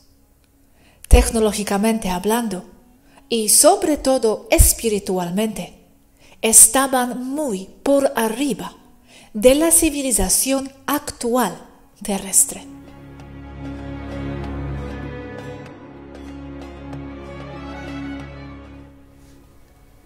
[1.07, 2.65] tecnológicamente hablando,
[3.29, 5.73] y sobre todo espiritualmente,
[6.43, 8.77] estaban muy por arriba
[9.33, 11.57] de la civilización actual
[12.03, 12.67] terrestre.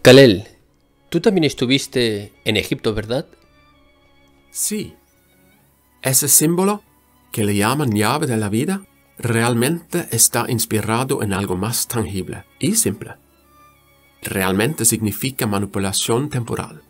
[0.01, 0.47] Kalel,
[1.09, 3.25] tú también estuviste en Egipto, ¿verdad?
[4.49, 4.93] Sí.
[6.01, 6.81] Ese símbolo,
[7.33, 8.85] que le llaman llave de la vida,
[9.17, 13.15] realmente está inspirado en algo más tangible y simple.
[14.21, 16.81] Realmente significa manipulación temporal.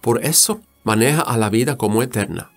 [0.00, 2.52] Por eso maneja a la vida como eterna.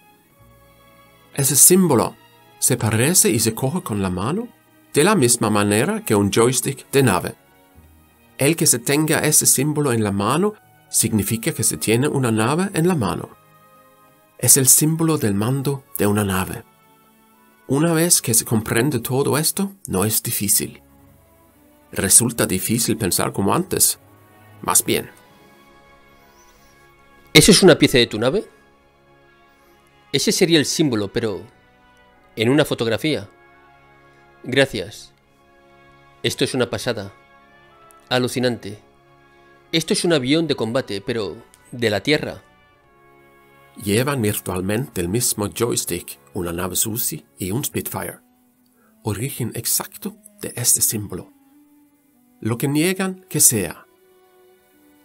[1.34, 2.16] Ese símbolo
[2.60, 4.48] se parece y se coge con la mano
[4.94, 7.36] de la misma manera que un joystick de nave.
[8.38, 10.54] El que se tenga ese símbolo en la mano
[10.90, 13.30] significa que se tiene una nave en la mano.
[14.38, 16.64] Es el símbolo del mando de una nave.
[17.68, 20.82] Una vez que se comprende todo esto, no es difícil.
[21.92, 24.00] Resulta difícil pensar como antes.
[24.62, 25.10] Más bien.
[27.38, 28.46] ¿Eso es una pieza de tu nave?
[30.12, 31.46] Ese sería el símbolo, pero...
[32.36, 33.30] en una fotografía.
[34.44, 35.14] Gracias.
[36.24, 37.14] Esto es una pasada.
[38.10, 38.80] Alucinante.
[39.72, 41.38] Esto es un avión de combate, pero
[41.72, 42.42] de la Tierra.
[43.84, 48.18] Llevan virtualmente el mismo joystick, una nave Susi y un Spitfire.
[49.04, 51.32] Origen exacto de este símbolo.
[52.42, 53.87] Lo que niegan que sea.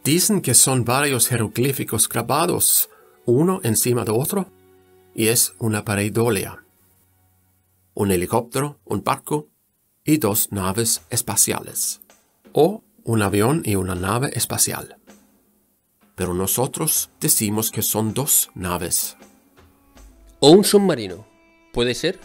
[0.05, 2.91] Dicen que son varios jeroglíficos grabados,
[3.25, 4.51] uno encima de otro,
[5.15, 6.65] y es una pareidolia.
[7.95, 9.49] Un helicóptero, un barco
[10.05, 12.01] y dos naves espaciales.
[12.53, 14.97] O un avión y una nave espacial.
[16.17, 19.17] Pero nosotros decimos que son dos naves.
[20.41, 21.27] ¿O un submarino?
[21.73, 22.19] ¿Puede ser?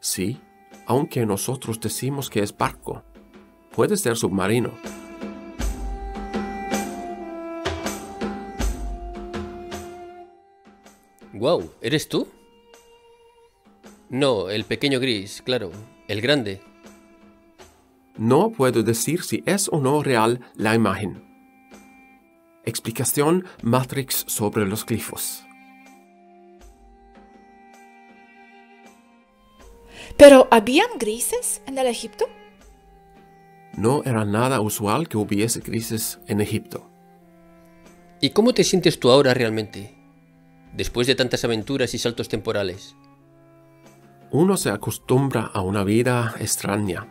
[0.00, 0.40] Sí,
[0.86, 3.04] aunque nosotros decimos que es barco.
[3.72, 4.72] Puede ser submarino.
[11.38, 12.28] Wow, ¿eres tú?
[14.08, 15.70] No, el pequeño gris, claro,
[16.08, 16.60] el grande.
[18.16, 21.22] No puedo decir si es o no real la imagen.
[22.64, 25.44] Explicación Matrix sobre los glifos.
[30.16, 32.26] ¿Pero habían grises en el Egipto?
[33.76, 36.90] no era nada usual que hubiese crisis en Egipto.
[38.20, 39.95] ¿Y cómo te sientes tú ahora realmente,
[40.76, 42.96] después de tantas aventuras y saltos temporales?
[44.30, 47.06] Uno se acostumbra a una vida extraña,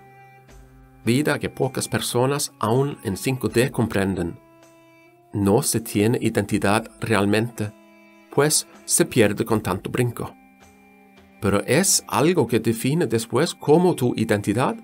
[1.04, 4.40] vida que pocas personas aún en 5D comprenden.
[5.34, 7.74] No se tiene identidad realmente,
[8.34, 10.36] pues se pierde con tanto brinco.
[11.42, 14.76] Pero es algo que define después como tu identidad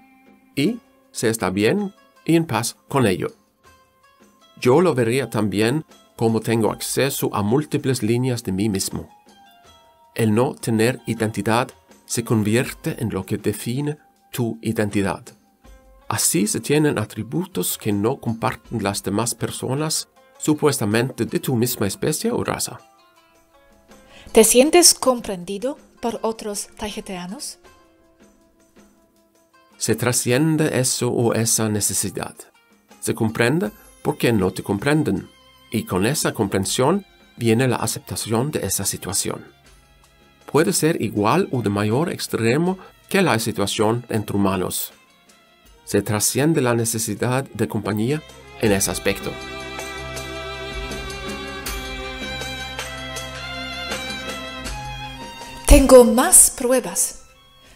[0.55, 0.79] y
[1.11, 1.93] se está bien
[2.25, 3.27] y en paz con ello.
[4.59, 5.85] Yo lo vería también
[6.21, 9.09] como tengo acceso a múltiples líneas de mí mismo.
[10.13, 11.71] El no tener identidad
[12.05, 13.97] se convierte en lo que define
[14.31, 15.23] tu identidad.
[16.07, 22.31] Así se tienen atributos que no comparten las demás personas supuestamente de tu misma especie
[22.31, 22.77] o raza.
[24.31, 27.57] ¿Te sientes comprendido por otros tajeteanos?
[29.77, 32.35] Se trasciende eso o esa necesidad.
[32.99, 33.71] Se comprende
[34.03, 35.27] porque no te comprenden,
[35.71, 37.05] y con esa comprensión
[37.37, 39.45] viene la aceptación de esa situación.
[40.51, 42.77] Puede ser igual o de mayor extremo
[43.09, 44.93] que la situación entre humanos.
[45.85, 48.21] Se trasciende la necesidad de compañía
[48.61, 49.31] en ese aspecto.
[55.65, 57.21] Tengo más pruebas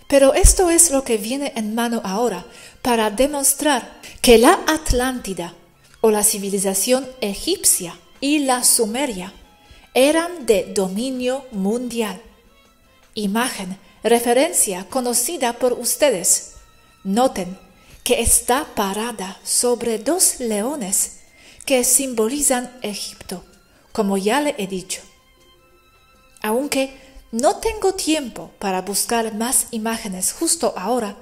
[0.07, 2.45] pero esto es lo que viene en mano ahora
[2.81, 5.53] para demostrar que la Atlántida
[6.05, 9.33] o la civilización egipcia y la sumeria
[9.95, 12.21] eran de dominio mundial.
[13.15, 16.57] Imagen, referencia conocida por ustedes.
[17.03, 17.57] Noten
[18.03, 21.21] que está parada sobre dos leones
[21.65, 23.43] que simbolizan Egipto,
[23.91, 25.01] como ya le he dicho.
[26.43, 26.95] Aunque
[27.31, 31.17] no tengo tiempo para buscar más imágenes justo ahora.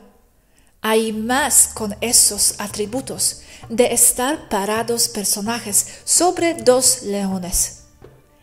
[0.82, 7.84] Hay más con esos atributos de estar parados personajes sobre dos leones.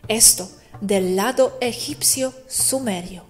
[0.07, 0.49] Esto
[0.81, 3.23] del lado egipcio sumerio.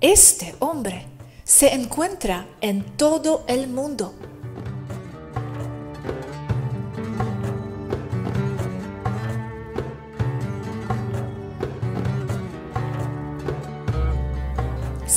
[0.00, 1.06] Este hombre
[1.44, 4.14] se encuentra en todo el mundo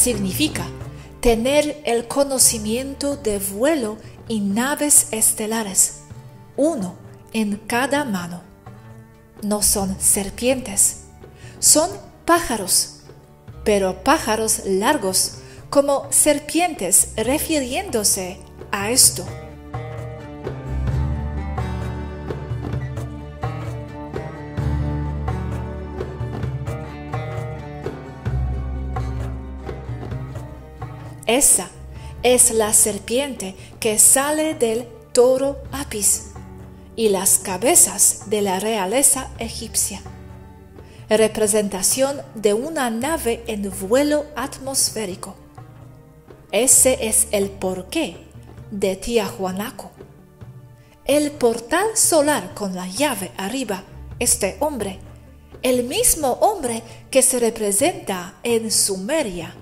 [0.03, 0.65] significa
[1.21, 6.01] tener el conocimiento de vuelo y naves estelares,
[6.55, 6.95] uno
[7.33, 8.41] en cada mano.
[9.41, 11.05] No son serpientes,
[11.59, 11.89] son
[12.25, 13.01] pájaros,
[13.63, 18.39] pero pájaros largos como serpientes refiriéndose
[18.71, 19.25] a esto.
[31.25, 31.69] Esa
[32.23, 36.31] es la serpiente que sale del toro Apis
[36.95, 40.01] y las cabezas de la realeza egipcia.
[41.09, 45.35] Representación de una nave en vuelo atmosférico.
[46.51, 48.17] Ese es el porqué
[48.71, 49.91] de Tiahuanaco.
[51.05, 53.83] El portal solar con la llave arriba,
[54.19, 54.99] este hombre,
[55.61, 59.53] el mismo hombre que se representa en Sumeria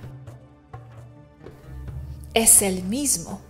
[2.34, 3.42] es el mismo.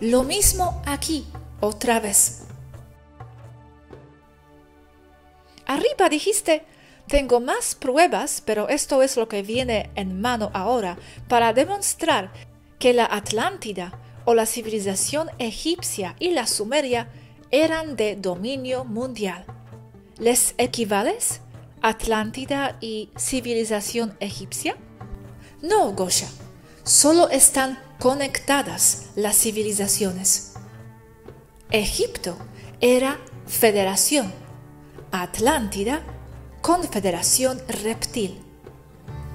[0.00, 1.26] Lo mismo aquí,
[1.60, 2.44] otra vez.
[5.66, 6.64] Arriba dijiste,
[7.08, 10.96] tengo más pruebas, pero esto es lo que viene en mano ahora
[11.28, 12.32] para demostrar
[12.78, 13.92] que la Atlántida
[14.24, 17.08] o la civilización egipcia y la sumeria
[17.50, 19.44] eran de dominio mundial.
[20.18, 21.40] ¿Les equivales?
[21.82, 24.76] Atlántida y civilización egipcia?
[25.62, 26.28] No, Gosha,
[26.84, 30.54] solo están conectadas las civilizaciones.
[31.70, 32.36] Egipto
[32.80, 34.32] era federación,
[35.10, 36.02] Atlántida
[36.60, 38.38] confederación reptil.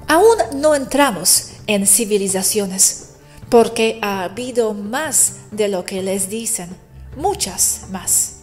[0.07, 3.15] Aún no entramos en civilizaciones,
[3.49, 6.69] porque ha habido más de lo que les dicen,
[7.15, 8.41] muchas más.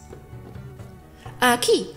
[1.39, 1.91] Aquí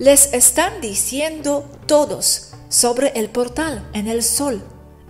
[0.00, 4.62] les están diciendo todos sobre el portal en el sol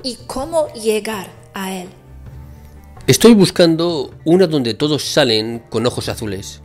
[0.03, 1.89] y cómo llegar a él.
[3.07, 6.61] Estoy buscando una donde todos salen con ojos azules.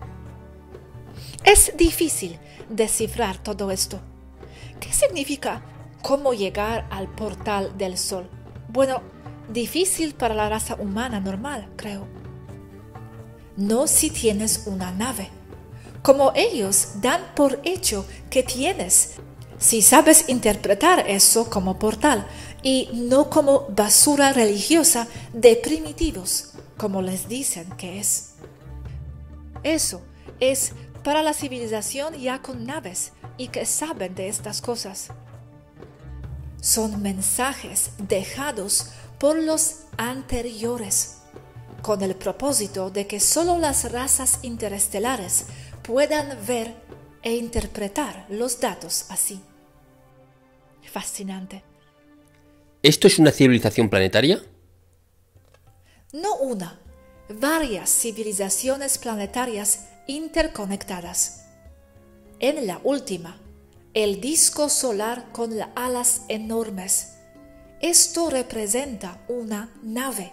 [1.43, 4.01] Es difícil descifrar todo esto.
[4.79, 5.61] ¿Qué significa
[6.01, 8.27] cómo llegar al portal del sol?
[8.69, 9.03] Bueno,
[9.53, 12.07] difícil para la raza humana normal, creo.
[13.55, 15.29] No si tienes una nave
[16.05, 19.13] como ellos dan por hecho que tienes.
[19.57, 22.27] Si sabes interpretar eso como portal
[22.61, 28.35] y no como basura religiosa de primitivos, como les dicen que es.
[29.63, 29.99] Eso
[30.39, 35.07] es para la civilización ya con naves y que saben de estas cosas.
[36.61, 41.15] Son mensajes dejados por los anteriores,
[41.81, 45.45] con el propósito de que solo las razas interestelares
[45.85, 46.73] puedan ver
[47.21, 49.41] e interpretar los datos así.
[50.91, 51.63] Fascinante.
[52.81, 54.41] ¿Esto es una civilización planetaria?
[56.13, 56.79] No una,
[57.29, 61.45] varias civilizaciones planetarias interconectadas.
[62.39, 63.37] En la última,
[63.93, 67.13] el disco solar con las alas enormes.
[67.81, 70.31] Esto representa una nave.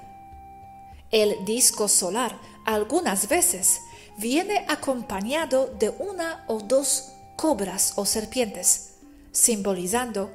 [1.10, 3.80] El disco solar algunas veces
[4.22, 8.94] viene acompañado de una o dos cobras o serpientes,
[9.32, 10.30] simbolizando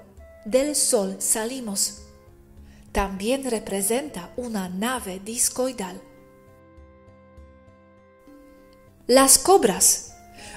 [0.46, 2.02] del sol salimos.
[2.92, 6.02] También representa una nave discoidal.
[9.08, 10.14] Las cobras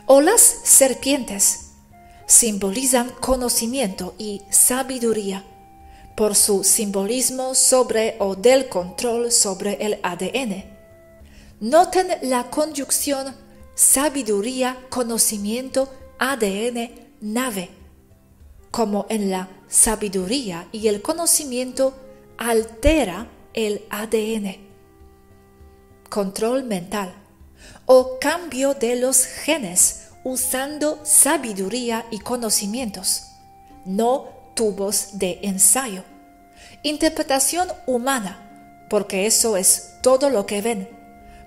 [0.07, 1.71] o las serpientes
[2.27, 5.45] simbolizan conocimiento y sabiduría
[6.17, 10.70] por su simbolismo sobre o del control sobre el ADN.
[11.61, 13.35] Noten la conjunción
[13.75, 16.91] sabiduría, conocimiento, ADN,
[17.21, 17.69] nave.
[18.71, 21.95] Como en la sabiduría y el conocimiento
[22.39, 24.57] altera el ADN.
[26.09, 27.13] Control mental
[27.85, 33.25] o cambio de los genes usando sabiduría y conocimientos,
[33.85, 36.05] no tubos de ensayo.
[36.83, 41.00] Interpretación humana, porque eso es todo lo que ven,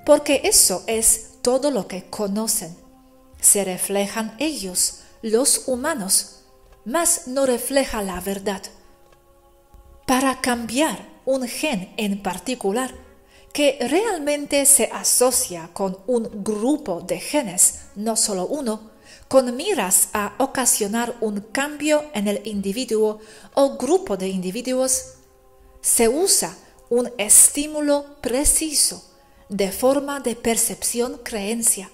[0.05, 2.75] porque eso es todo lo que conocen.
[3.39, 6.43] Se reflejan ellos, los humanos,
[6.85, 8.61] mas no refleja la verdad.
[10.05, 12.93] Para cambiar un gen en particular,
[13.53, 18.91] que realmente se asocia con un grupo de genes, no solo uno,
[19.27, 23.19] con miras a ocasionar un cambio en el individuo
[23.53, 25.13] o grupo de individuos,
[25.81, 26.55] se usa
[26.89, 29.12] un estímulo preciso
[29.49, 31.89] de forma de percepción-creencia,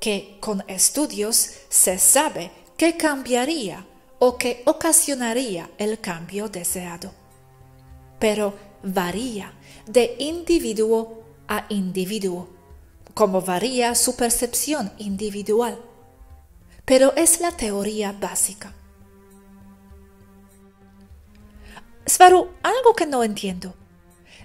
[0.00, 3.86] que con estudios se sabe que cambiaría
[4.18, 7.12] o que ocasionaría el cambio deseado.
[8.18, 9.52] Pero varía
[9.86, 12.48] de individuo a individuo,
[13.14, 15.78] como varía su percepción individual.
[16.84, 18.72] Pero es la teoría básica.
[22.06, 23.74] Svaru, algo que no entiendo.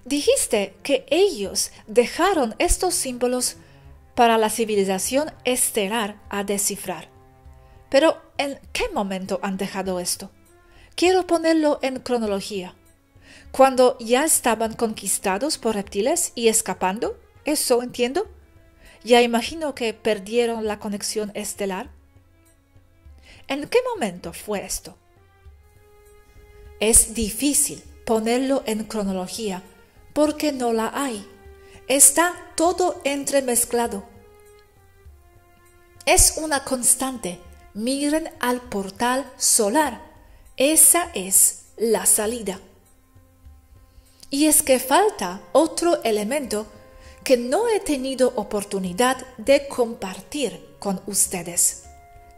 [0.06, 3.58] Dijiste que ellos dejaron estos símbolos
[4.16, 7.10] para la civilización estelar a descifrar.
[7.90, 10.32] Pero ¿en qué momento han dejado esto?
[10.96, 12.76] Quiero ponerlo en cronología
[13.52, 18.28] cuando ya estaban conquistados por reptiles y escapando, eso entiendo.
[19.04, 21.90] Ya imagino que perdieron la conexión estelar.
[23.48, 24.98] ¿En qué momento fue esto?
[26.82, 29.64] Es difícil ponerlo en cronología
[30.16, 31.28] porque no la hay.
[31.90, 34.06] Está todo entremezclado.
[36.06, 37.42] Es una constante.
[37.74, 40.02] Miren al portal solar.
[40.56, 42.62] Esa es la salida.
[44.30, 46.66] Y es que falta otro elemento
[47.26, 51.84] que no he tenido oportunidad de compartir con ustedes,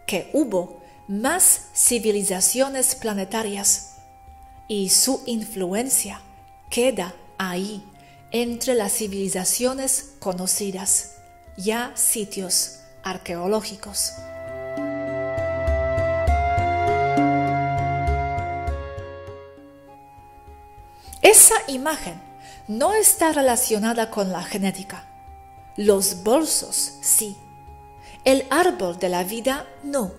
[0.07, 3.97] que hubo más civilizaciones planetarias
[4.67, 6.21] y su influencia
[6.71, 7.83] queda ahí
[8.31, 11.15] entre las civilizaciones conocidas,
[11.57, 14.13] ya sitios arqueológicos.
[21.21, 22.21] Esa imagen
[22.67, 25.07] no está relacionada con la genética.
[25.77, 27.37] Los bolsos sí.
[28.25, 30.11] El árbol de la vida no.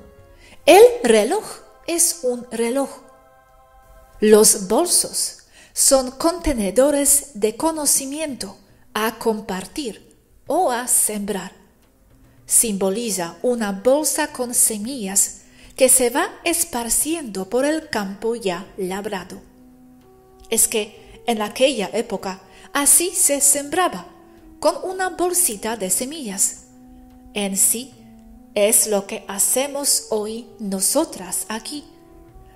[0.65, 1.45] El reloj
[1.87, 2.91] es un reloj.
[4.21, 5.38] Los bolsos
[5.79, 8.57] son contenedores de conocimiento
[8.95, 10.17] a compartir
[10.49, 11.53] o a sembrar.
[12.47, 15.43] Simboliza una bolsa con semillas
[15.77, 19.41] que se va esparciendo por el campo ya labrado
[20.51, 22.41] es que en aquella época
[22.73, 24.07] así se sembraba,
[24.61, 26.65] con una bolsita de semillas.
[27.35, 27.95] En sí
[28.55, 31.85] es lo que hacemos hoy nosotras aquí,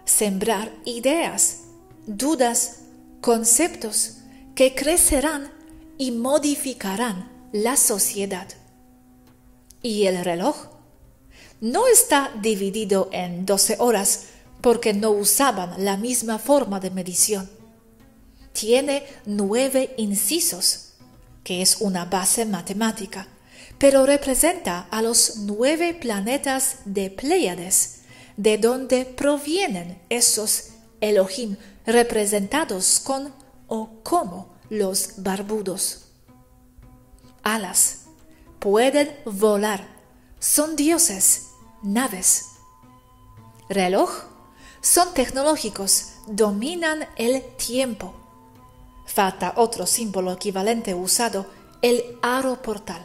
[0.04, 1.58] sembrar ideas,
[2.06, 2.78] dudas,
[3.22, 4.18] conceptos
[4.54, 5.50] que crecerán
[5.96, 8.48] y modificarán la sociedad.
[9.80, 10.66] ¿Y el reloj?
[11.62, 14.24] No está dividido en 12 horas
[14.60, 17.48] porque no usaban la misma forma de medición
[18.52, 20.92] tiene nueve incisos,
[21.42, 23.26] que es una base matemática,
[23.78, 28.02] pero representa a los nueve planetas de Pléyades,
[28.36, 30.68] de donde provienen esos
[31.00, 31.56] Elohim
[31.86, 33.32] representados con
[33.66, 36.06] o como los barbudos.
[37.42, 38.02] Alas,
[38.58, 39.86] pueden volar,
[40.38, 41.48] son dioses,
[41.82, 42.46] naves.
[43.68, 44.10] Reloj,
[44.80, 48.14] son tecnológicos, dominan el tiempo.
[49.06, 51.46] Falta otro símbolo equivalente usado,
[51.82, 53.04] el aro portal.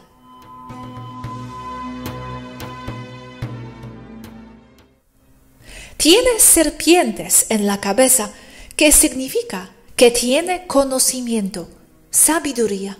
[5.96, 8.30] Tiene serpientes en la cabeza,
[8.78, 11.68] que significa que tiene conocimiento,
[12.12, 12.96] sabiduría.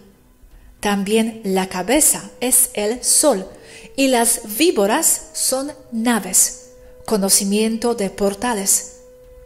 [0.81, 3.47] También la cabeza es el sol
[3.95, 6.73] y las víboras son naves,
[7.07, 9.03] conocimiento de portales,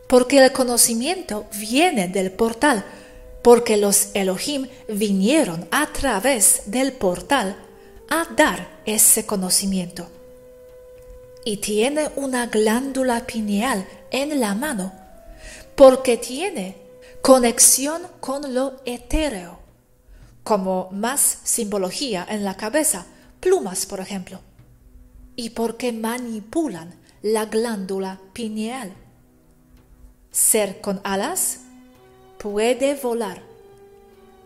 [0.08, 2.82] porque el conocimiento viene del portal,
[3.42, 7.56] porque los Elohim vinieron a través del portal
[8.08, 10.08] a dar ese conocimiento.
[11.44, 15.01] Y tiene una glándula pineal en la mano,
[15.82, 16.76] porque tiene
[17.22, 19.58] conexión con lo etéreo,
[20.44, 23.04] como más simbología en la cabeza,
[23.40, 24.38] plumas, por ejemplo,
[25.34, 28.92] y porque manipulan la glándula pineal.
[30.30, 31.62] Ser con alas
[32.38, 33.42] puede volar.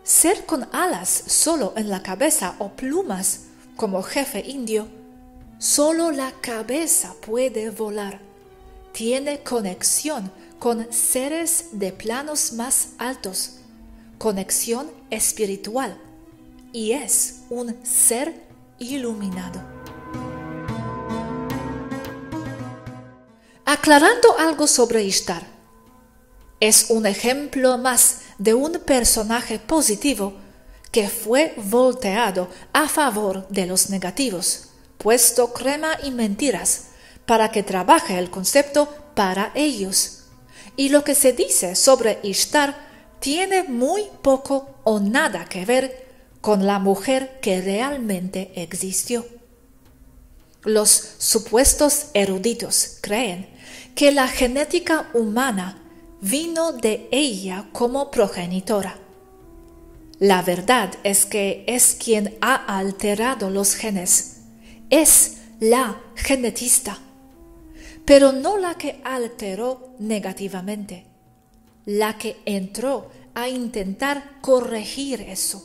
[0.01, 3.41] Ser con alas solo en la cabeza o plumas
[3.75, 4.87] como jefe indio
[5.59, 8.21] Solo la cabeza puede volar.
[8.91, 13.57] Tiene conexión con seres de planos más altos,
[14.17, 15.97] conexión espiritual,
[16.73, 18.43] y es un ser
[18.79, 19.61] iluminado.
[23.65, 25.43] Aclarando algo sobre Ishtar,
[26.59, 30.33] es un ejemplo más de un personaje positivo
[30.91, 36.87] que fue volteado a favor de los negativos puesto crema y mentiras,
[37.25, 40.16] para que trabaje el concepto para ellos.
[40.77, 42.77] Y lo que se dice sobre Ishtar
[43.19, 46.07] tiene muy poco o nada que ver
[46.39, 49.25] con la mujer que realmente existió.
[50.63, 53.49] Los supuestos eruditos creen
[53.95, 55.81] que la genética humana
[56.21, 58.97] vino de ella como progenitora.
[60.19, 64.37] La verdad es que es quien ha alterado los genes
[64.89, 66.99] es la genetista,
[68.07, 71.05] pero no la que alteró negativamente,
[71.85, 75.61] la que entró a intentar corregir eso,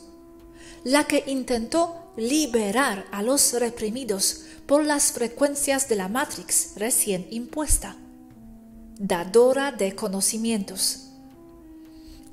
[0.83, 7.95] la que intentó liberar a los reprimidos por las frecuencias de la Matrix recién impuesta,
[8.99, 11.11] dadora de conocimientos.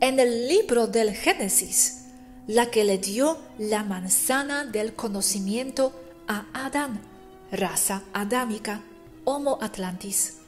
[0.00, 2.06] En el libro del Génesis,
[2.48, 5.92] la que le dio la manzana del conocimiento
[6.26, 7.00] a Adán,
[7.52, 8.82] raza adámica,
[9.32, 10.38] Homo Atlantis.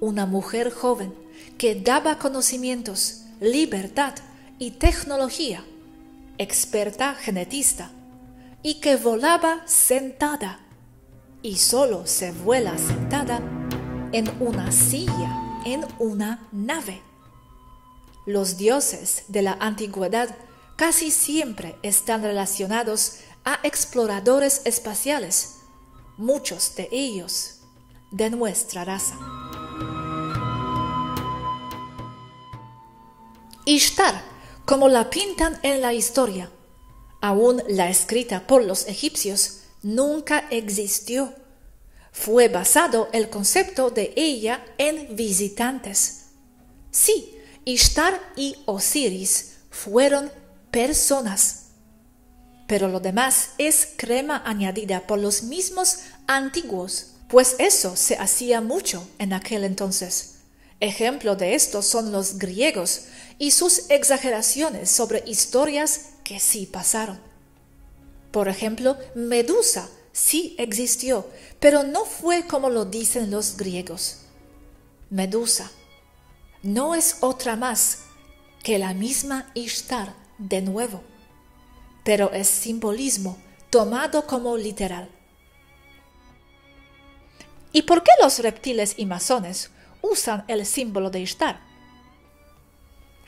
[0.00, 1.12] Una mujer joven
[1.58, 4.14] que daba conocimientos, libertad
[4.58, 5.62] y tecnología,
[6.38, 7.90] experta genetista,
[8.62, 10.60] y que volaba sentada,
[11.42, 13.42] y solo se vuela sentada
[14.12, 17.02] en una silla, en una nave.
[18.24, 20.34] Los dioses de la antigüedad
[20.76, 25.56] casi siempre están relacionados a exploradores espaciales,
[26.16, 27.53] muchos de ellos
[28.14, 29.18] de nuestra raza.
[33.66, 34.22] Ishtar,
[34.64, 36.50] como la pintan en la historia,
[37.20, 41.34] aún la escrita por los egipcios, nunca existió.
[42.12, 46.26] Fue basado el concepto de ella en visitantes.
[46.90, 50.30] Sí, Ishtar y Osiris fueron
[50.70, 51.64] personas
[52.66, 59.06] pero lo demás es crema añadida por los mismos antiguos, pues eso se hacía mucho
[59.18, 60.36] en aquel entonces.
[60.80, 63.06] Ejemplo de esto son los griegos
[63.38, 67.20] y sus exageraciones sobre historias que sí pasaron.
[68.30, 71.28] Por ejemplo, Medusa sí existió,
[71.60, 74.18] pero no fue como lo dicen los griegos.
[75.10, 75.70] Medusa
[76.62, 77.98] no es otra más
[78.62, 81.02] que la misma Ishtar de nuevo
[82.04, 83.38] pero es simbolismo
[83.70, 85.08] tomado como literal.
[87.74, 89.70] ¿Y por qué los reptiles y masones
[90.00, 91.58] usan el símbolo de Ishtar?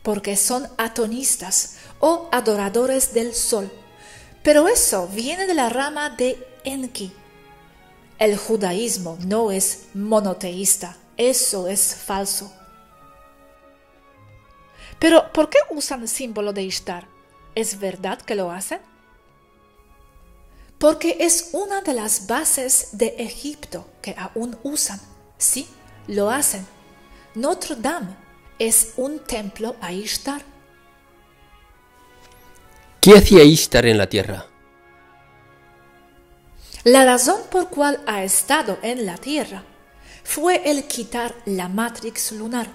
[0.05, 3.69] Porque son atonistas o adoradores del sol.
[4.45, 7.13] Pero eso viene de la rama de Enki.
[8.21, 12.53] El judaísmo no es monoteísta, eso es falso.
[15.01, 17.09] Pero, ¿por qué usan símbolo de Ishtar?
[17.57, 18.79] ¿Es verdad que lo hacen?
[20.79, 25.01] Porque es una de las bases de Egipto que aún usan.
[25.39, 25.67] Sí,
[26.07, 26.67] lo hacen.
[27.35, 28.15] Notre Dame
[28.59, 30.43] es un templo a Ishtar.
[33.01, 34.47] ¿Qué hacía Ishtar en la tierra?
[36.87, 39.65] La razón por cual ha estado en la Tierra
[40.23, 42.69] fue el quitar la matrix lunar.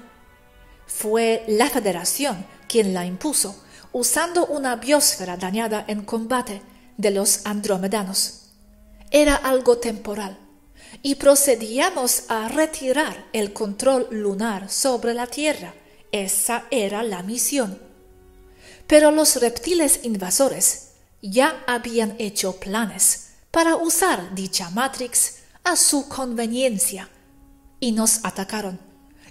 [0.85, 6.61] Fue la Federación quien la impuso, usando una biosfera dañada en combate
[6.97, 8.49] de los andromedanos.
[9.11, 10.37] Era algo temporal,
[11.01, 15.73] y procedíamos a retirar el control lunar sobre la Tierra.
[16.11, 17.79] Esa era la misión.
[18.87, 20.89] Pero los reptiles invasores
[21.21, 27.09] ya habían hecho planes para usar dicha Matrix a su conveniencia
[27.79, 28.79] y nos atacaron.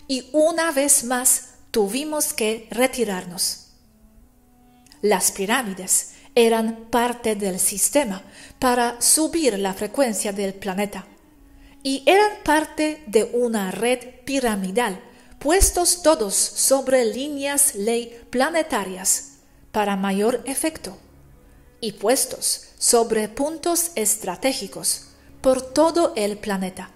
[0.08, 3.68] Y una vez más tuvimos que retirarnos.
[5.02, 8.22] Las pirámides eran parte del sistema
[8.58, 11.06] para subir la frecuencia del planeta
[11.82, 15.00] y eran parte de una red piramidal
[15.38, 19.38] puestos todos sobre líneas ley planetarias
[19.72, 20.98] para mayor efecto
[21.80, 25.06] y puestos sobre puntos estratégicos
[25.40, 26.90] por todo el planeta.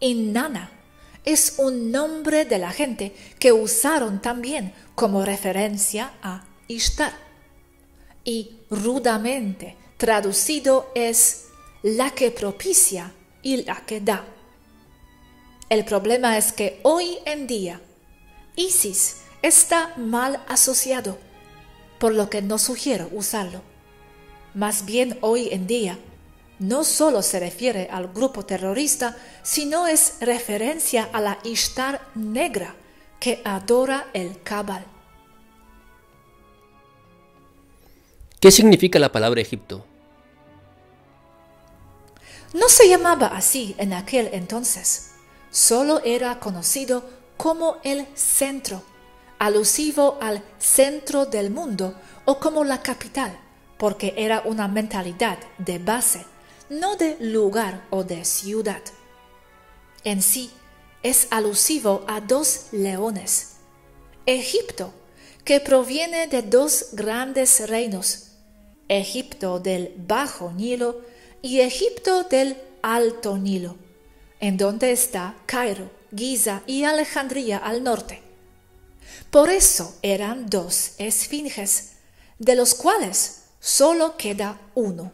[0.00, 0.70] Inanna
[1.24, 7.27] es un nombre de la gente que usaron también como referencia a Ishtar
[8.28, 11.46] y rudamente traducido es
[11.82, 14.22] la que propicia y la que da.
[15.70, 17.80] El problema es que hoy en día
[18.54, 21.16] Isis está mal asociado,
[21.98, 23.62] por lo que no sugiero usarlo.
[24.52, 25.98] Más bien hoy en día,
[26.58, 32.74] no solo se refiere al grupo terrorista, sino es referencia a la Ishtar negra
[33.20, 34.97] que adora el Kabal.
[38.40, 39.84] ¿Qué significa la palabra Egipto?
[42.54, 45.10] No se llamaba así en aquel entonces,
[45.50, 47.04] solo era conocido
[47.36, 48.82] como el centro,
[49.38, 53.38] alusivo al centro del mundo o como la capital
[53.78, 56.26] porque era una mentalidad de base,
[56.68, 58.82] no de lugar o de ciudad.
[60.04, 60.50] En sí,
[61.02, 63.54] es alusivo a dos leones.
[64.26, 64.92] Egipto,
[65.44, 68.27] que proviene de dos grandes reinos,
[68.88, 71.02] Egipto del Bajo Nilo
[71.42, 73.76] y Egipto del Alto Nilo,
[74.40, 78.22] en donde está Cairo, Giza y Alejandría al norte.
[79.30, 81.96] Por eso eran dos esfinges,
[82.38, 85.12] de los cuales solo queda uno.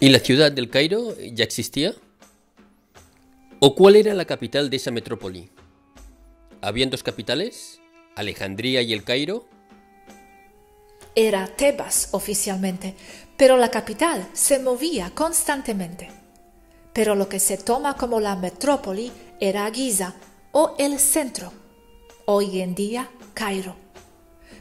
[0.00, 1.94] ¿Y la ciudad del Cairo ya existía?
[3.60, 5.48] ¿O cuál era la capital de esa metrópoli?
[6.60, 7.80] ¿Habían dos capitales?
[8.16, 9.46] ¿Alejandría y el Cairo?
[11.14, 12.94] Era Tebas oficialmente,
[13.36, 16.08] pero la capital se movía constantemente.
[16.92, 20.14] Pero lo que se toma como la metrópoli era Giza
[20.52, 21.52] o el centro,
[22.26, 23.84] hoy en día Cairo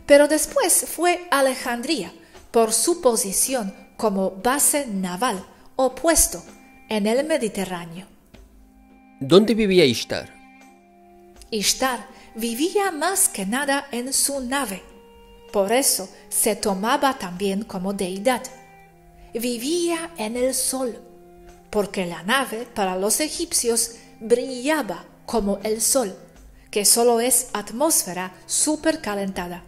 [0.06, 2.14] pero después fue Alejandría
[2.51, 5.45] por su posición como base naval
[5.76, 6.43] opuesto
[6.89, 8.08] en el Mediterráneo.
[9.20, 10.34] ¿Dónde vivía Ishtar?
[11.49, 14.84] Ishtar vivía más que nada en su nave,
[15.54, 18.43] por eso se tomaba también como deidad.
[19.34, 20.99] Vivía en el sol,
[21.70, 26.14] porque la nave para los egipcios brillaba como el sol,
[26.70, 29.64] que solo es atmósfera supercalentada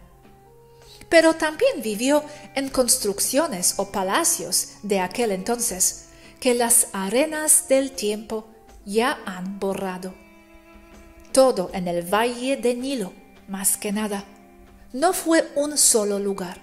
[1.08, 2.24] pero también vivió
[2.54, 6.08] en construcciones o palacios de aquel entonces
[6.40, 8.46] que las arenas del tiempo
[8.84, 10.14] ya han borrado.
[11.32, 13.12] Todo en el valle de Nilo,
[13.48, 14.24] más que nada.
[14.96, 16.58] No fue un solo lugar.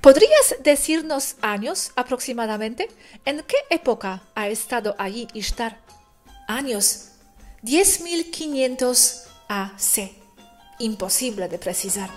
[0.00, 2.88] ¿Podrías decirnos años aproximadamente?
[3.24, 5.80] ¿En qué época ha estado allí Ishtar?
[6.48, 7.10] Años.
[7.62, 10.10] 10.500 AC.
[10.80, 12.10] Imposible de precisar.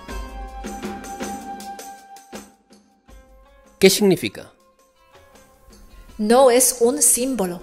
[3.77, 4.51] ¿Qué significa?
[6.17, 7.61] No es un símbolo,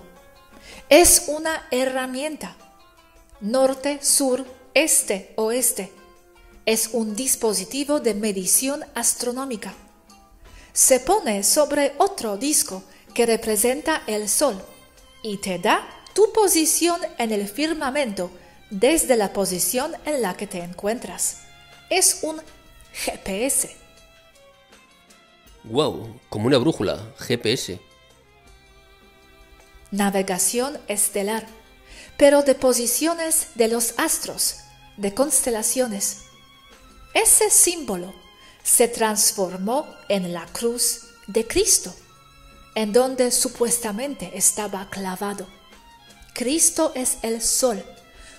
[0.88, 2.56] es una herramienta.
[3.40, 6.03] Norte, sur, este, oeste.
[6.66, 9.74] Es un dispositivo de medición astronómica.
[10.72, 14.60] Se pone sobre otro disco que representa el Sol
[15.22, 18.30] y te da tu posición en el firmamento
[18.70, 21.42] desde la posición en la que te encuentras.
[21.90, 22.40] Es un
[22.92, 23.76] GPS.
[25.64, 27.78] Wow, como una brújula, GPS.
[29.90, 31.46] Navegación estelar,
[32.16, 34.60] pero de posiciones de los astros,
[34.96, 36.24] de constelaciones.
[37.14, 38.12] Ese símbolo
[38.64, 41.94] se transformó en la cruz de Cristo,
[42.74, 45.46] en donde supuestamente estaba clavado.
[46.34, 47.84] Cristo es el sol,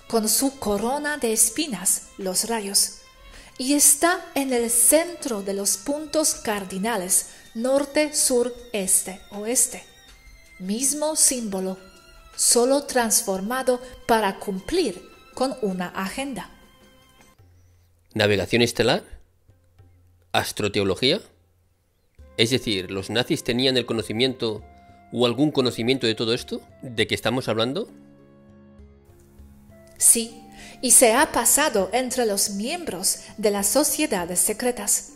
[0.10, 2.98] con su corona de espinas, los rayos,
[3.58, 9.86] y está en el centro de los puntos cardinales norte, sur, este, oeste.
[10.60, 11.78] Mismo símbolo,
[12.36, 16.50] solo transformado para cumplir con una agenda.
[18.16, 19.04] ¿Navegación estelar?
[20.32, 21.20] ¿Astroteología?
[22.38, 24.64] Es decir, ¿los nazis tenían el conocimiento
[25.12, 26.62] o algún conocimiento de todo esto?
[26.82, 27.90] ¿De qué estamos hablando?
[29.98, 30.42] Sí,
[30.82, 35.12] y se ha pasado entre los miembros de las sociedades secretas.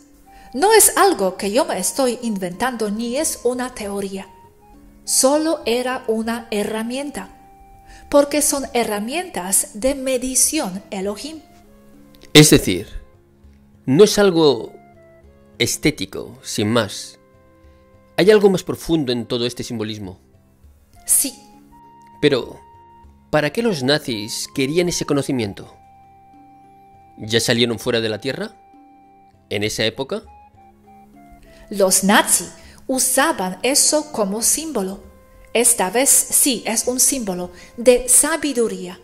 [0.52, 4.28] No es algo que yo me estoy inventando ni es una teoría.
[5.04, 7.30] Solo era una herramienta,
[8.10, 11.40] porque son herramientas de medición Elohim.
[12.32, 12.86] Es decir,
[13.86, 14.72] no es algo
[15.58, 17.18] estético, sin más.
[18.16, 20.20] Hay algo más profundo en todo este simbolismo.
[21.06, 21.34] Sí.
[22.20, 22.60] Pero,
[23.30, 25.74] ¿para qué los nazis querían ese conocimiento?
[27.18, 28.56] ¿Ya salieron fuera de la Tierra?
[29.48, 30.22] ¿En esa época?
[31.68, 32.52] Los nazis
[32.86, 35.02] usaban eso como símbolo.
[35.52, 39.00] Esta vez sí es un símbolo de sabiduría,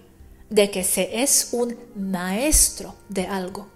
[0.51, 3.69] de que se es un maestro de algo.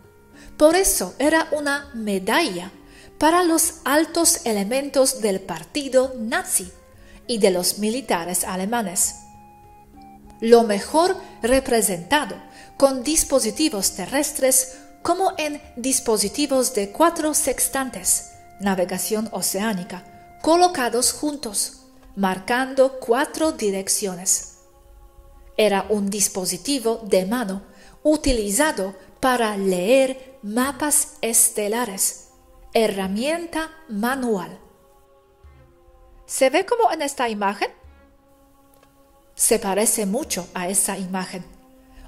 [0.56, 2.70] Por eso era una medalla
[3.18, 6.70] para los altos elementos del partido nazi
[7.26, 9.16] y de los militares alemanes.
[10.40, 12.36] Lo mejor representado
[12.76, 20.04] con dispositivos terrestres como en dispositivos de cuatro sextantes, navegación oceánica,
[20.42, 21.80] colocados juntos,
[22.16, 24.49] marcando cuatro direcciones.
[25.60, 27.60] Era un dispositivo de mano
[28.02, 32.28] utilizado para leer mapas estelares,
[32.72, 34.58] herramienta manual.
[36.24, 37.68] ¿Se ve como en esta imagen?
[39.34, 41.44] Se parece mucho a esa imagen.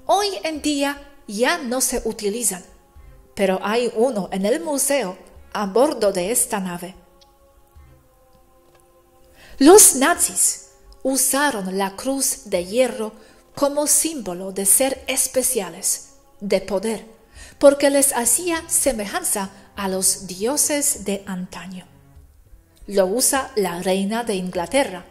[0.07, 2.65] Hoy en día ya no se utilizan,
[3.35, 5.19] pero hay uno en el museo
[5.53, 6.95] a bordo de esta nave.
[9.59, 10.71] Los nazis
[11.03, 13.13] usaron la cruz de hierro
[13.55, 17.07] como símbolo de ser especiales de poder,
[17.59, 21.87] porque les hacía semejanza a los dioses de antaño.
[22.87, 25.05] Lo usa la reina de Inglaterra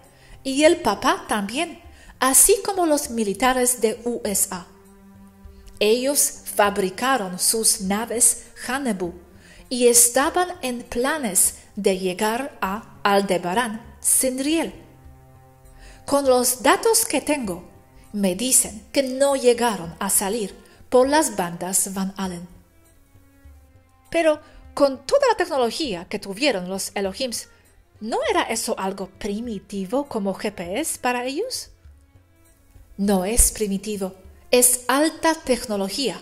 [0.43, 1.81] y el papá también,
[2.19, 4.67] así como los militares de USA.
[5.79, 9.13] Ellos fabricaron sus naves Hanebu
[9.69, 14.73] y estaban en planes de llegar a Aldebarán sin riel.
[16.05, 17.70] Con los datos que tengo,
[18.13, 20.55] me dicen que no llegaron a salir
[20.89, 22.47] por las bandas Van Allen.
[24.09, 24.41] Pero
[24.73, 27.47] con toda la tecnología que tuvieron los Elohims,
[27.99, 31.69] ¿no era eso algo primitivo como GPS para ellos?
[32.97, 34.13] No es primitivo,
[34.51, 36.21] es alta tecnología.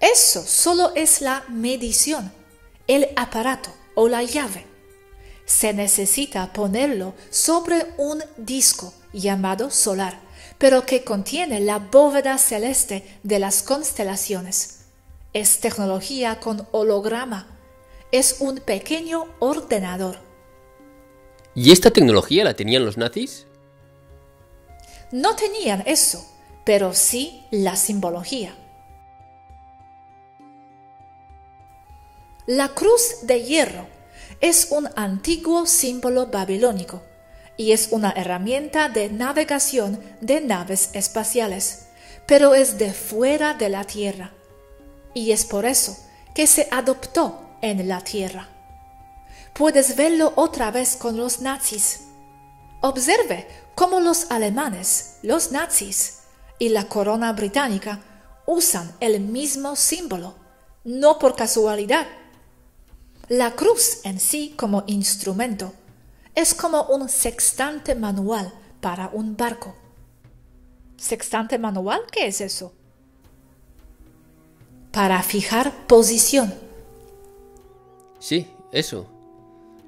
[0.00, 2.32] Eso solo es la medición,
[2.86, 4.66] el aparato o la llave.
[5.44, 10.25] Se necesita ponerlo sobre un disco llamado solar
[10.58, 14.86] pero que contiene la bóveda celeste de las constelaciones.
[15.32, 17.46] Es tecnología con holograma.
[18.12, 20.18] Es un pequeño ordenador.
[21.54, 23.46] ¿Y esta tecnología la tenían los nazis?
[25.12, 26.26] No tenían eso,
[26.64, 28.54] pero sí la simbología.
[32.46, 33.86] La cruz de hierro
[34.40, 37.02] es un antiguo símbolo babilónico
[37.56, 41.86] y es una herramienta de navegación de naves espaciales,
[42.26, 44.32] pero es de fuera de la Tierra.
[45.14, 45.96] Y es por eso
[46.34, 48.48] que se adoptó en la Tierra.
[49.54, 52.00] Puedes verlo otra vez con los nazis.
[52.82, 56.18] Observe cómo los alemanes, los nazis
[56.58, 58.00] y la corona británica
[58.46, 60.34] usan el mismo símbolo,
[60.84, 62.06] no por casualidad.
[63.28, 65.72] La cruz en sí como instrumento
[66.36, 69.74] es como un sextante manual para un barco.
[70.98, 72.02] ¿Sextante manual?
[72.12, 72.74] ¿Qué es eso?
[74.92, 76.54] Para fijar posición.
[78.18, 79.06] Sí, eso.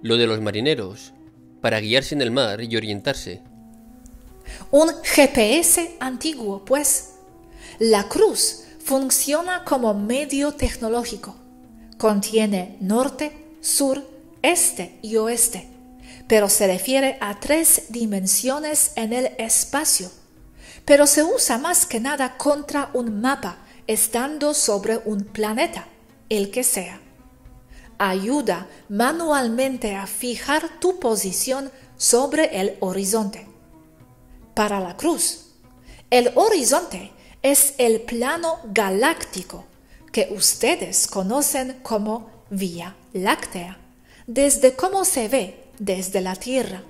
[0.01, 1.13] Lo de los marineros,
[1.61, 3.43] para guiarse en el mar y orientarse.
[4.71, 7.17] Un GPS antiguo, pues.
[7.79, 11.37] La cruz funciona como medio tecnológico.
[11.99, 14.03] Contiene norte, sur,
[14.41, 15.78] este y oeste
[16.29, 20.11] pero se refiere a tres dimensiones en el espacio,
[20.85, 25.89] pero se usa más que nada contra un mapa estando sobre un planeta,
[26.29, 27.01] el que sea.
[27.97, 33.47] Ayuda manualmente a fijar tu posición sobre el horizonte.
[34.55, 35.47] Para la cruz,
[36.11, 37.11] el horizonte
[37.43, 39.65] es el plano galáctico
[40.13, 43.79] que ustedes conocen como Vía Láctea,
[44.27, 46.83] desde cómo se ve desde la Tierra.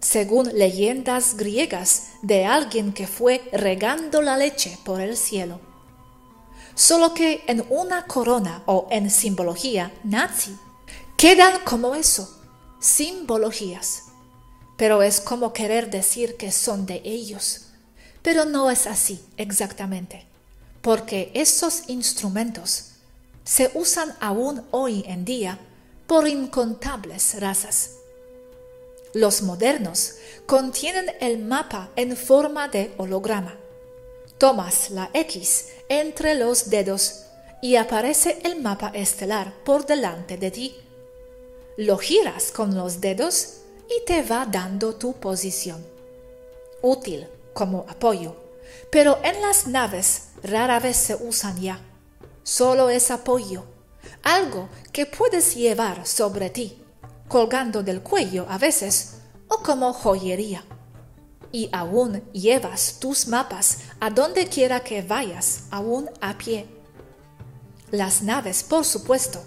[0.00, 5.60] Según leyendas griegas de alguien que fue regando la leche por el cielo.
[6.74, 10.56] Solo que en una corona o en simbología nazi
[11.16, 12.40] quedan como eso,
[12.80, 14.04] simbologías.
[14.76, 17.68] Pero es como querer decir que son de ellos.
[18.22, 20.32] Pero no es así exactamente
[20.82, 22.88] porque esos instrumentos
[23.44, 25.58] se usan aún hoy en día
[26.12, 27.92] por incontables razas.
[29.14, 33.56] Los modernos contienen el mapa en forma de holograma.
[34.36, 37.22] Tomas la X entre los dedos
[37.62, 40.76] y aparece el mapa estelar por delante de ti.
[41.78, 45.82] Lo giras con los dedos y te va dando tu posición.
[46.82, 48.36] Útil como apoyo,
[48.90, 51.80] pero en las naves rara vez se usan ya.
[52.42, 53.64] Solo es apoyo,
[54.22, 56.78] algo que puedes llevar sobre ti,
[57.28, 60.64] colgando del cuello a veces o como joyería.
[61.50, 66.66] Y aún llevas tus mapas a donde quiera que vayas, aún a pie.
[67.90, 69.42] Las naves, por supuesto,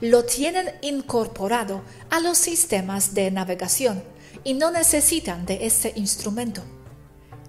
[0.00, 4.02] lo tienen incorporado a los sistemas de navegación
[4.44, 6.62] y no necesitan de ese instrumento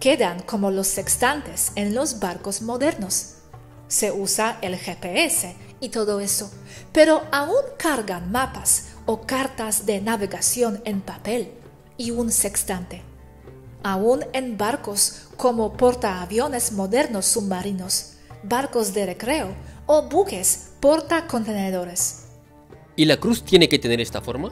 [0.01, 3.35] quedan como los sextantes en los barcos modernos.
[3.87, 6.49] Se usa el GPS y todo eso,
[6.93, 11.51] pero aún cargan mapas o cartas de navegación en papel
[11.97, 13.01] y un sextante.
[13.83, 18.13] Aún en barcos como portaaviones modernos submarinos,
[18.43, 19.49] barcos de recreo
[19.87, 22.27] o buques portacontenedores.
[22.95, 24.51] ¿Y la cruz tiene que tener esta forma?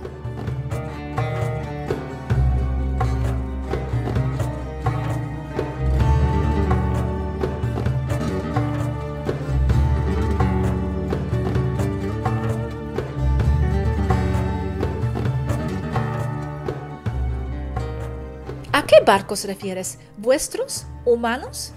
[18.89, 19.99] Qué barcos refieres?
[20.17, 20.85] ¿Vuestros?
[21.05, 21.73] ¿Humanos?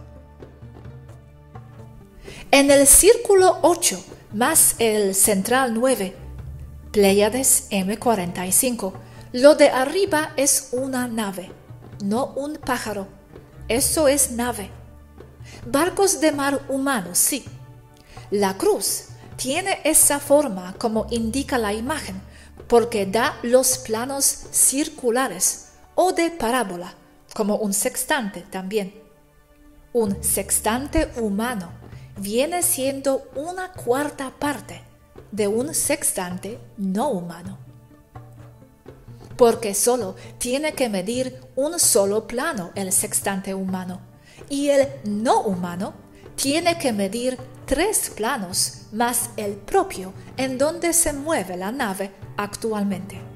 [2.50, 4.02] En el círculo 8
[4.32, 6.16] más el central 9,
[6.90, 8.94] Pleiades M45,
[9.32, 11.52] lo de arriba es una nave,
[12.02, 13.08] no un pájaro.
[13.68, 14.70] Eso es nave.
[15.66, 17.44] Barcos de mar humanos, sí.
[18.30, 22.20] La cruz tiene esa forma como indica la imagen,
[22.68, 26.94] porque da los planos circulares o de parábola
[27.34, 28.94] como un sextante también.
[29.92, 31.70] Un sextante humano
[32.16, 34.82] viene siendo una cuarta parte
[35.30, 37.58] de un sextante no humano.
[39.36, 44.00] Porque solo tiene que medir un solo plano el sextante humano
[44.48, 45.94] y el no humano
[46.36, 53.31] tiene que medir tres planos más el propio en donde se mueve la nave actualmente.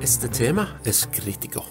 [0.00, 1.64] Este tema es crítico.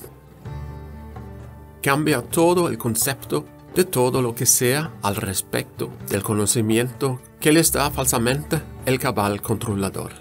[1.81, 7.71] Cambia todo el concepto de todo lo que sea al respecto del conocimiento que les
[7.71, 10.11] da falsamente el cabal controlador.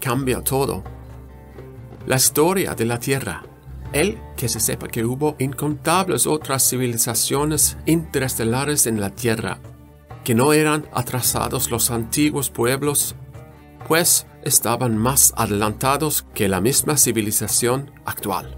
[0.00, 0.82] Cambia todo.
[2.06, 3.44] La historia de la Tierra.
[3.92, 9.58] El que se sepa que hubo incontables otras civilizaciones interestelares en la Tierra,
[10.24, 13.14] que no eran atrasados los antiguos pueblos
[13.86, 18.56] pues estaban más adelantados que la misma civilización actual.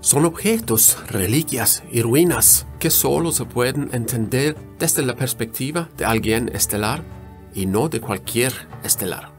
[0.00, 6.50] Son objetos, reliquias y ruinas que solo se pueden entender desde la perspectiva de alguien
[6.54, 7.02] estelar
[7.54, 8.52] y no de cualquier
[8.82, 9.32] estelar.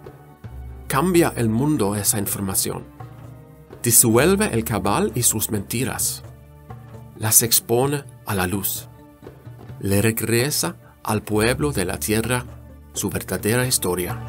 [0.87, 2.83] Cambia el mundo esa información.
[3.83, 6.23] Disuelve el cabal y sus mentiras.
[7.17, 8.87] Las expone a la luz.
[9.79, 12.45] Le regresa al pueblo de la tierra
[12.93, 14.19] su verdadera historia.